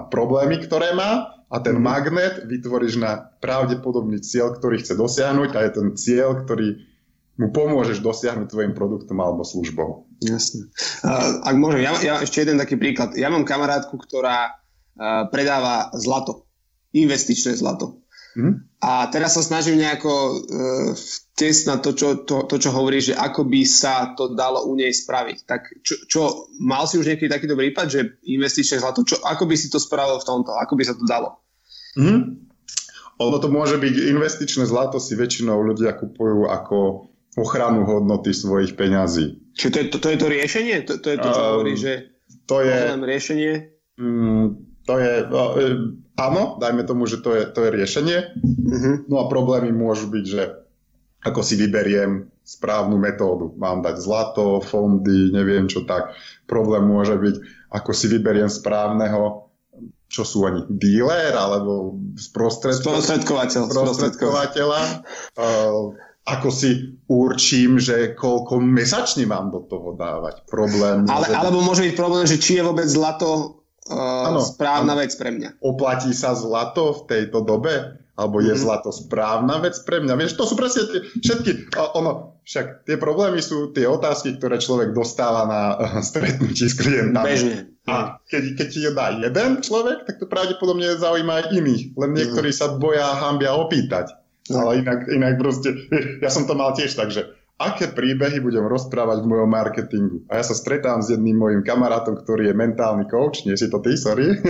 [0.07, 1.83] problémy, ktoré má a ten mm-hmm.
[1.83, 6.79] magnet vytvoríš na pravdepodobný cieľ, ktorý chce dosiahnuť a je ten cieľ, ktorý
[7.35, 10.07] mu pomôžeš dosiahnuť tvojim produktom alebo službou.
[10.23, 10.71] Jasne.
[11.03, 13.19] Uh, ak môžem, ja, ja ešte jeden taký príklad.
[13.19, 14.55] Ja mám kamarátku, ktorá
[15.29, 16.47] predáva zlato,
[16.95, 18.05] investičné zlato.
[18.35, 18.67] Hmm?
[18.83, 20.91] A teraz sa snažím nejako uh,
[21.71, 24.91] na to čo, to, to, čo hovoríš, že ako by sa to dalo u nej
[24.91, 25.37] spraviť.
[25.47, 26.21] Tak čo, čo
[26.59, 30.19] mal si už nejaký takýto prípad, že investičné zlato, čo, ako by si to spravil
[30.19, 30.51] v tomto?
[30.51, 31.39] Ako by sa to dalo?
[31.95, 32.43] Hmm?
[33.23, 37.07] Ono to môže byť investičné zlato si väčšinou ľudia kupujú ako
[37.39, 39.55] ochranu hodnoty svojich peňazí.
[39.55, 40.77] Čiže to je to, to, je to riešenie?
[40.83, 43.51] To, to je to, čo um, hovorí, že to je, riešenie?
[43.95, 45.53] Um, to je, uh,
[46.15, 48.17] áno, dajme tomu, že to je, to je riešenie.
[48.41, 48.95] Uh-huh.
[49.09, 50.43] No a problémy môžu byť, že
[51.25, 53.49] ako si vyberiem správnu metódu.
[53.57, 56.13] Mám dať zlato, fondy, neviem čo tak.
[56.45, 57.35] Problém môže byť,
[57.73, 59.49] ako si vyberiem správneho,
[60.05, 63.65] čo sú ani dealer, alebo sprostredkovateľ.
[63.73, 64.81] sprostredkovateľa.
[65.33, 70.45] Uh, ako si určím, že koľko mesačne mám do toho dávať.
[70.49, 71.05] Problém.
[71.05, 75.01] Ale, alebo môže byť problém, že či je vôbec zlato uh, ano, správna ano.
[75.01, 75.61] vec pre mňa.
[75.61, 78.01] Oplatí sa zlato v tejto dobe?
[78.15, 78.63] Alebo je mm-hmm.
[78.63, 80.15] zlato správna vec pre mňa?
[80.15, 84.95] Vieš, to sú presne tie, všetky, ono, však tie problémy sú tie otázky, ktoré človek
[84.95, 87.27] dostáva na uh, stretnutí s klientami.
[87.27, 87.57] Bežne.
[87.85, 91.83] A keď, keď ti je dá jeden človek, tak to pravdepodobne zaujíma aj iných.
[91.99, 92.17] Len mhm.
[92.17, 92.71] niektorí mm-hmm.
[92.71, 94.15] sa boja hambia opýtať.
[94.15, 94.57] Mm-hmm.
[94.63, 95.69] Ale inak, inak proste,
[96.23, 100.17] ja som to mal tiež tak, že aké príbehy budem rozprávať v mojom marketingu.
[100.27, 103.79] A ja sa stretám s jedným mojim kamarátom, ktorý je mentálny coach, nie si to
[103.79, 104.43] ty, sorry.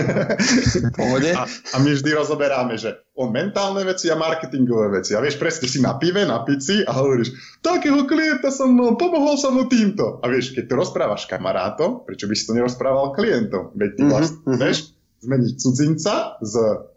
[0.98, 1.30] Pohode.
[1.30, 5.14] A, a my vždy rozoberáme, že on mentálne veci a marketingové veci.
[5.14, 9.38] A vieš, presne si na pive, na pici a hovoríš, takého klienta som mal, pomohol
[9.38, 10.18] som mu týmto.
[10.20, 13.70] A vieš, keď to rozprávaš kamarátom, prečo by si to nerozprával klientom?
[13.78, 14.58] Veď ty vlastne, mm-hmm.
[14.66, 14.78] vieš,
[15.22, 16.54] zmeniť cudzinca z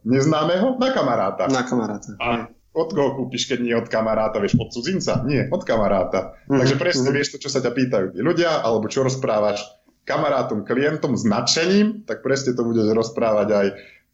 [0.10, 1.46] neznámeho na kamaráta.
[1.48, 2.18] Na kamaráta.
[2.18, 5.26] A od koho kúpiš, keď nie od kamaráta, vieš, od cudzinca?
[5.26, 6.38] Nie, od kamaráta.
[6.46, 6.60] Mm-hmm.
[6.62, 7.18] Takže presne mm-hmm.
[7.18, 9.66] vieš to, čo sa ťa pýtajú tí ľudia, alebo čo rozprávaš
[10.06, 13.68] kamarátom, klientom s nadšením, tak presne to budeš rozprávať aj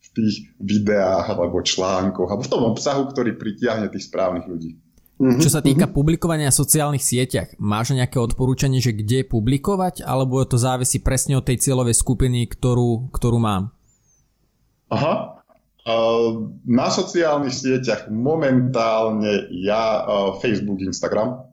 [0.06, 4.80] v tých videách alebo článkoch, alebo v tom obsahu, ktorý pritiahne tých správnych ľudí.
[5.16, 5.40] Mm-hmm.
[5.40, 5.96] Čo sa týka mm-hmm.
[5.96, 11.48] publikovania v sociálnych sieťach, máš nejaké odporúčanie, že kde publikovať, alebo to závisí presne od
[11.48, 13.72] tej cieľovej skupiny, ktorú, ktorú mám?
[14.92, 15.35] Aha,
[16.66, 20.02] na sociálnych sieťach momentálne ja
[20.42, 21.46] Facebook, Instagram,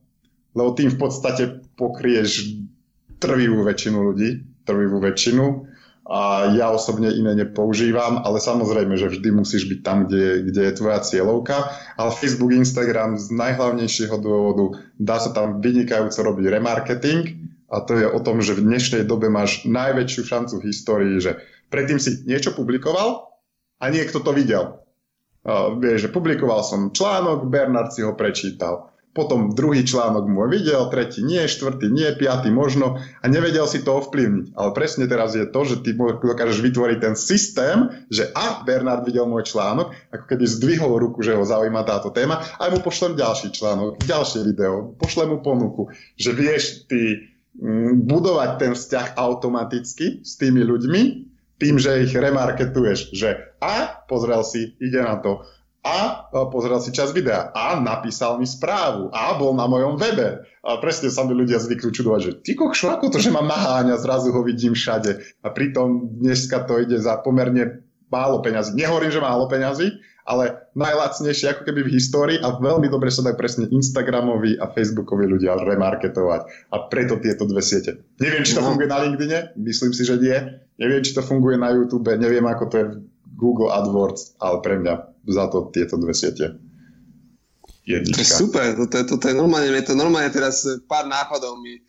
[0.57, 2.57] lebo tým v podstate pokrieš
[3.21, 5.69] trvivú väčšinu ľudí, trvivú väčšinu.
[6.03, 10.73] A ja osobne iné nepoužívam, ale samozrejme, že vždy musíš byť tam, kde, kde je
[10.75, 17.23] tvoja cieľovka, ale Facebook, Instagram z najhlavnejšieho dôvodu dá sa tam vynikajúco robiť remarketing.
[17.73, 21.41] A to je o tom, že v dnešnej dobe máš najväčšiu šancu v histórii, že
[21.73, 23.32] predtým si niečo publikoval,
[23.83, 24.87] a niekto to videl.
[25.43, 28.95] Uh, vieš, že publikoval som článok, Bernard si ho prečítal.
[29.13, 34.01] potom druhý článok mu videl, tretí nie, štvrtý nie, piatý možno a nevedel si to
[34.01, 34.57] ovplyvniť.
[34.57, 39.29] Ale presne teraz je to, že ty dokážeš vytvoriť ten systém, že a Bernard videl
[39.29, 43.53] môj článok, ako keby zdvihol ruku, že ho zaujíma táto téma, aj mu pošlem ďalší
[43.53, 50.41] článok, ďalšie video, pošlem mu ponuku, že vieš ty mm, budovať ten vzťah automaticky s
[50.41, 51.32] tými ľuďmi,
[51.63, 55.47] tým, že ich remarketuješ, že a pozrel si, ide na to,
[55.83, 60.47] a pozrel si čas videa a napísal mi správu a bol na mojom webe.
[60.63, 63.99] A presne sa mi ľudia zvyknú čudovať, že ty kokšo, ako to, že ma naháňa,
[63.99, 65.43] zrazu ho vidím všade.
[65.43, 68.79] A pritom dneska to ide za pomerne málo peňazí.
[68.79, 69.91] Nehovorím, že málo peňazí,
[70.23, 75.27] ale najlacnejšie ako keby v histórii a veľmi dobre sa dajú presne Instagramoví a Facebookoví
[75.27, 76.71] ľudia remarketovať.
[76.71, 78.07] A preto tieto dve siete.
[78.23, 78.73] Neviem, či to no.
[78.73, 80.39] funguje na LinkedIne, myslím si, že nie.
[80.79, 82.95] Neviem, či to funguje na YouTube, neviem, ako to je v
[83.35, 84.95] Google AdWords, ale pre mňa
[85.27, 86.59] za to tieto dve siete.
[87.83, 88.15] Jednička.
[88.15, 91.83] To je super, to je, to je normálne, je to normálne teraz pár nápadov mi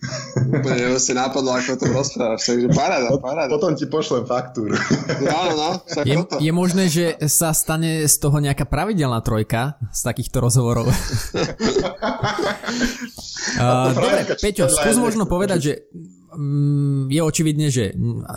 [0.49, 3.53] úplne vlastne nápadlo, ako to rozprávaš, takže paráda, paráda.
[3.53, 4.73] Potom ti pošlem faktúru.
[5.21, 10.01] No, no, no, je, je možné, že sa stane z toho nejaká pravidelná trojka z
[10.01, 10.89] takýchto rozhovorov.
[13.61, 15.73] uh, dobre, Peťo, skús možno povedať, že
[17.09, 17.93] je očividne, že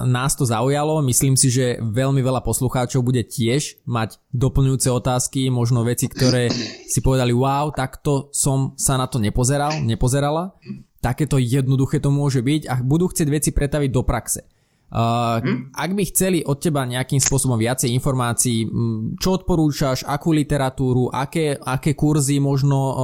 [0.07, 1.05] nás to zaujalo.
[1.05, 6.49] Myslím si, že veľmi veľa poslucháčov bude tiež mať doplňujúce otázky, možno veci, ktoré
[6.88, 10.57] si povedali, wow, takto som sa na to nepozeral, nepozerala.
[11.01, 14.55] Takéto jednoduché to môže byť a budú chcieť veci pretaviť do praxe.
[14.87, 15.74] Uh, hm?
[15.74, 18.70] Ak by chceli od teba nejakým spôsobom viacej informácií,
[19.18, 22.95] čo odporúčaš, akú literatúru, aké, aké kurzy možno uh,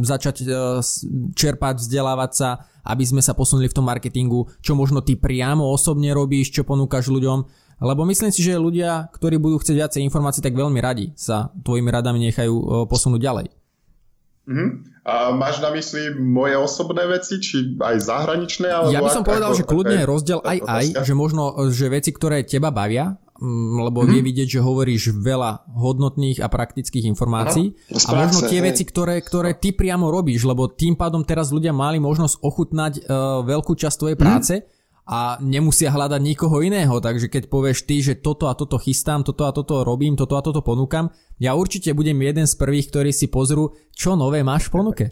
[0.00, 0.80] začať uh,
[1.36, 6.16] čerpať, vzdelávať sa, aby sme sa posunuli v tom marketingu, čo možno ty priamo osobne
[6.16, 7.44] robíš, čo ponúkaš ľuďom,
[7.84, 11.92] lebo myslím si, že ľudia, ktorí budú chcieť viacej informácií, tak veľmi radi sa tvojimi
[11.92, 13.57] radami nechajú uh, posunúť ďalej.
[14.48, 14.68] Mm-hmm.
[15.04, 18.68] A máš na mysli moje osobné veci, či aj zahraničné?
[18.68, 22.12] Alebo ja by som povedal, že kľudne je rozdiel aj aj, že možno, že veci,
[22.12, 24.16] ktoré teba bavia, mm, lebo mm-hmm.
[24.16, 28.72] je vidieť, že hovoríš veľa hodnotných a praktických informácií Aha, a možno tie hej.
[28.72, 33.44] veci, ktoré, ktoré ty priamo robíš, lebo tým pádom teraz ľudia mali možnosť ochutnať uh,
[33.44, 34.22] veľkú časť tvojej mhm.
[34.24, 34.77] práce mm
[35.08, 39.48] a nemusia hľadať nikoho iného, takže keď povieš ty, že toto a toto chystám, toto
[39.48, 41.08] a toto robím, toto a toto ponúkam,
[41.40, 45.04] ja určite budem jeden z prvých, ktorí si pozrú, čo nové máš v ponuke.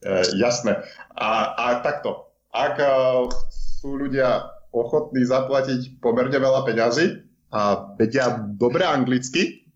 [0.00, 0.80] E, jasné.
[1.12, 2.80] A, a takto, ak
[3.52, 7.20] sú ľudia ochotní zaplatiť pomerne veľa peňazí
[7.52, 9.68] a vedia dobre anglicky,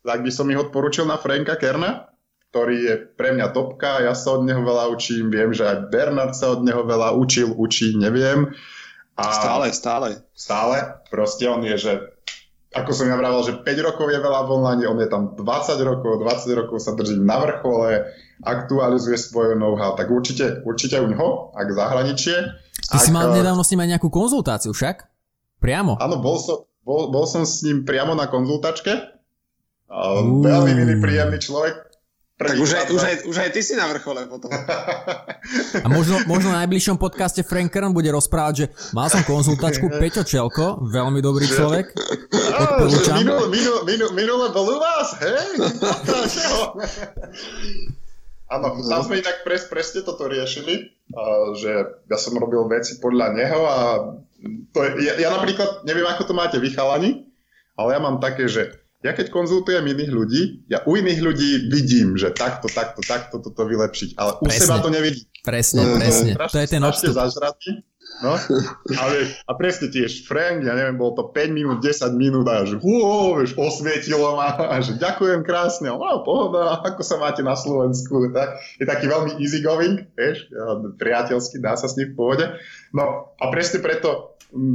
[0.00, 2.11] tak by som ich odporučil na Franka Kerna,
[2.52, 6.36] ktorý je pre mňa topka, ja sa od neho veľa učím, viem, že aj Bernard
[6.36, 8.52] sa od neho veľa učil, učí, neviem.
[9.16, 10.20] A stále, stále.
[10.36, 11.92] Stále, proste on je, že
[12.76, 15.44] ako som ja vravel, že 5 rokov je veľa v online, on je tam 20
[15.80, 18.04] rokov, 20 rokov sa drží na vrchole,
[18.44, 22.36] aktualizuje svoje know-how, tak určite, určite u ňoho, ak zahraničie.
[22.92, 25.08] Ty ak, si mal nedávno s ním aj nejakú konzultáciu však?
[25.56, 25.96] Priamo?
[26.00, 28.92] Áno, bol som, bol, bol som s ním priamo na konzultačke.
[29.92, 31.91] Uh, veľmi milý, príjemný človek,
[32.42, 34.50] tak už aj, už, aj, už aj ty si na vrchole potom.
[35.82, 40.22] A možno, možno na najbližšom podcaste Frank Kern bude rozprávať, že mal som konzultačku Peťo
[40.26, 41.94] Čelko, veľmi dobrý človek,
[42.32, 43.16] odporúčam.
[43.22, 45.62] Minule, minule, minule, minule bol u vás, hej?
[48.52, 50.92] Áno, tam sme inak pres, presne toto riešili,
[51.56, 51.72] že
[52.04, 53.78] ja som robil veci podľa neho a
[54.76, 57.32] to je, ja, ja napríklad, neviem ako to máte vy chalani,
[57.80, 62.14] ale ja mám také, že ja keď konzultujem iných ľudí, ja u iných ľudí vidím,
[62.14, 64.60] že takto, takto, takto toto vylepšiť, ale u presne.
[64.62, 65.26] seba to nevidím.
[65.42, 66.32] Presne, presne.
[66.38, 67.14] To je ten odstup.
[67.18, 67.82] zažratý.
[68.20, 68.36] No,
[69.00, 69.16] ale,
[69.48, 73.40] a presne tiež Frank, ja neviem, bol to 5 minút, 10 minút a že uó,
[73.40, 78.60] vieš, osvietilo ma a že ďakujem krásne, no pohoda, ako sa máte na Slovensku, tak,
[78.76, 80.50] je taký veľmi easy going, vieš,
[81.00, 82.44] priateľský, dá sa s ním v pohode.
[82.92, 84.32] No a presne preto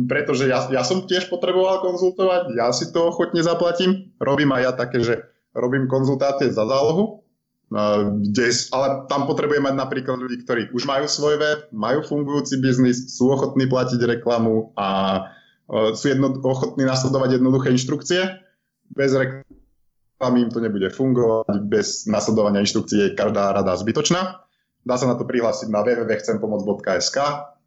[0.09, 4.09] pretože ja, ja som tiež potreboval konzultovať, ja si to ochotne zaplatím.
[4.17, 5.15] Robím aj ja také, že
[5.53, 7.26] robím konzultácie za zálohu,
[7.73, 13.31] ale tam potrebujem mať napríklad ľudí, ktorí už majú svoj web, majú fungujúci biznis, sú
[13.35, 15.19] ochotní platiť reklamu a
[15.67, 18.39] sú jedno, ochotní nasledovať jednoduché inštrukcie.
[18.87, 24.47] Bez reklamy im to nebude fungovať, bez nasledovania inštrukcie je každá rada zbytočná.
[24.87, 27.17] Dá sa na to prihlásiť na www.chcempomoc.sk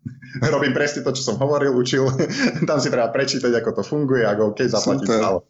[0.54, 2.08] robím presne to, čo som hovoril, učil.
[2.68, 5.40] Tam si treba prečítať, ako to funguje, ako OK, zaplatiť stále.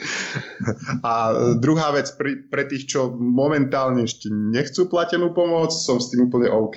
[1.08, 1.12] A
[1.56, 6.50] druhá vec, pri, pre tých, čo momentálne ešte nechcú platenú pomoc, som s tým úplne
[6.52, 6.76] OK.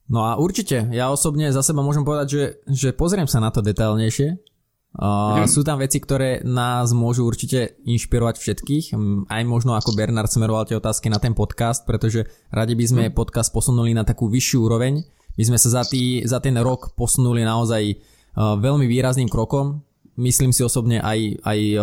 [0.09, 3.61] No a určite, ja osobne za seba môžem povedať, že, že pozriem sa na to
[3.61, 4.40] detailnejšie.
[4.90, 5.46] Uh, mm.
[5.46, 8.84] Sú tam veci, ktoré nás môžu určite inšpirovať všetkých.
[9.30, 13.14] Aj možno ako Bernard smeroval tie otázky na ten podcast, pretože radi by sme mm.
[13.14, 14.98] podcast posunuli na takú vyššiu úroveň.
[15.38, 19.84] My sme sa za, tý, za ten rok posunuli naozaj uh, veľmi výrazným krokom
[20.21, 21.81] myslím si osobne aj, aj eh,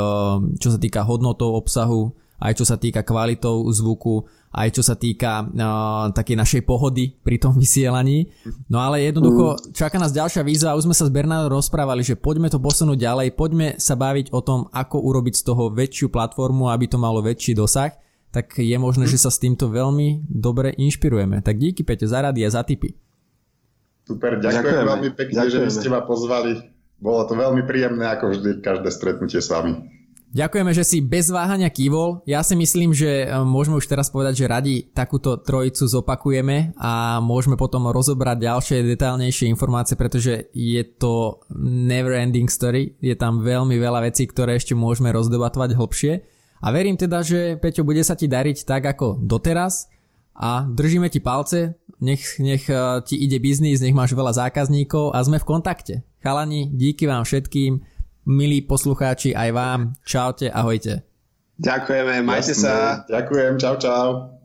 [0.62, 5.46] čo sa týka hodnotov obsahu, aj čo sa týka kvalitou zvuku, aj čo sa týka
[5.46, 8.30] uh, takej našej pohody pri tom vysielaní.
[8.70, 12.50] No ale jednoducho čaká nás ďalšia výzva, už sme sa s Bernardom rozprávali, že poďme
[12.50, 16.86] to posunúť ďalej, poďme sa baviť o tom, ako urobiť z toho väčšiu platformu, aby
[16.90, 17.94] to malo väčší dosah,
[18.30, 21.42] tak je možné, že sa s týmto veľmi dobre inšpirujeme.
[21.42, 22.94] Tak díky Peťo za rady a za tipy.
[24.08, 25.68] Super, ďakujem, ďakujem veľmi pekne, ďakujeme.
[25.68, 29.98] že ste ma pozvali bolo to veľmi príjemné, ako vždy, každé stretnutie s vami.
[30.28, 32.20] Ďakujeme, že si bez váhania kývol.
[32.28, 37.24] Ja si myslím, že e, môžeme už teraz povedať, že radi takúto trojicu zopakujeme a
[37.24, 43.00] môžeme potom rozobrať ďalšie detailnejšie informácie, pretože je to never ending story.
[43.00, 46.14] Je tam veľmi veľa vecí, ktoré ešte môžeme rozdebatovať hlbšie.
[46.60, 49.88] A verím teda, že Peťo bude sa ti dariť tak ako doteraz
[50.36, 52.76] a držíme ti palce, nech, nech e,
[53.08, 55.96] ti ide biznis, nech máš veľa zákazníkov a sme v kontakte.
[56.28, 57.80] Chalani, díky vám všetkým,
[58.28, 59.80] milí poslucháči, aj vám.
[60.04, 61.08] Čaute, ahojte.
[61.56, 62.68] Ďakujeme, majte Jasne.
[62.68, 62.76] sa.
[63.08, 64.37] Ďakujem, čau, čau.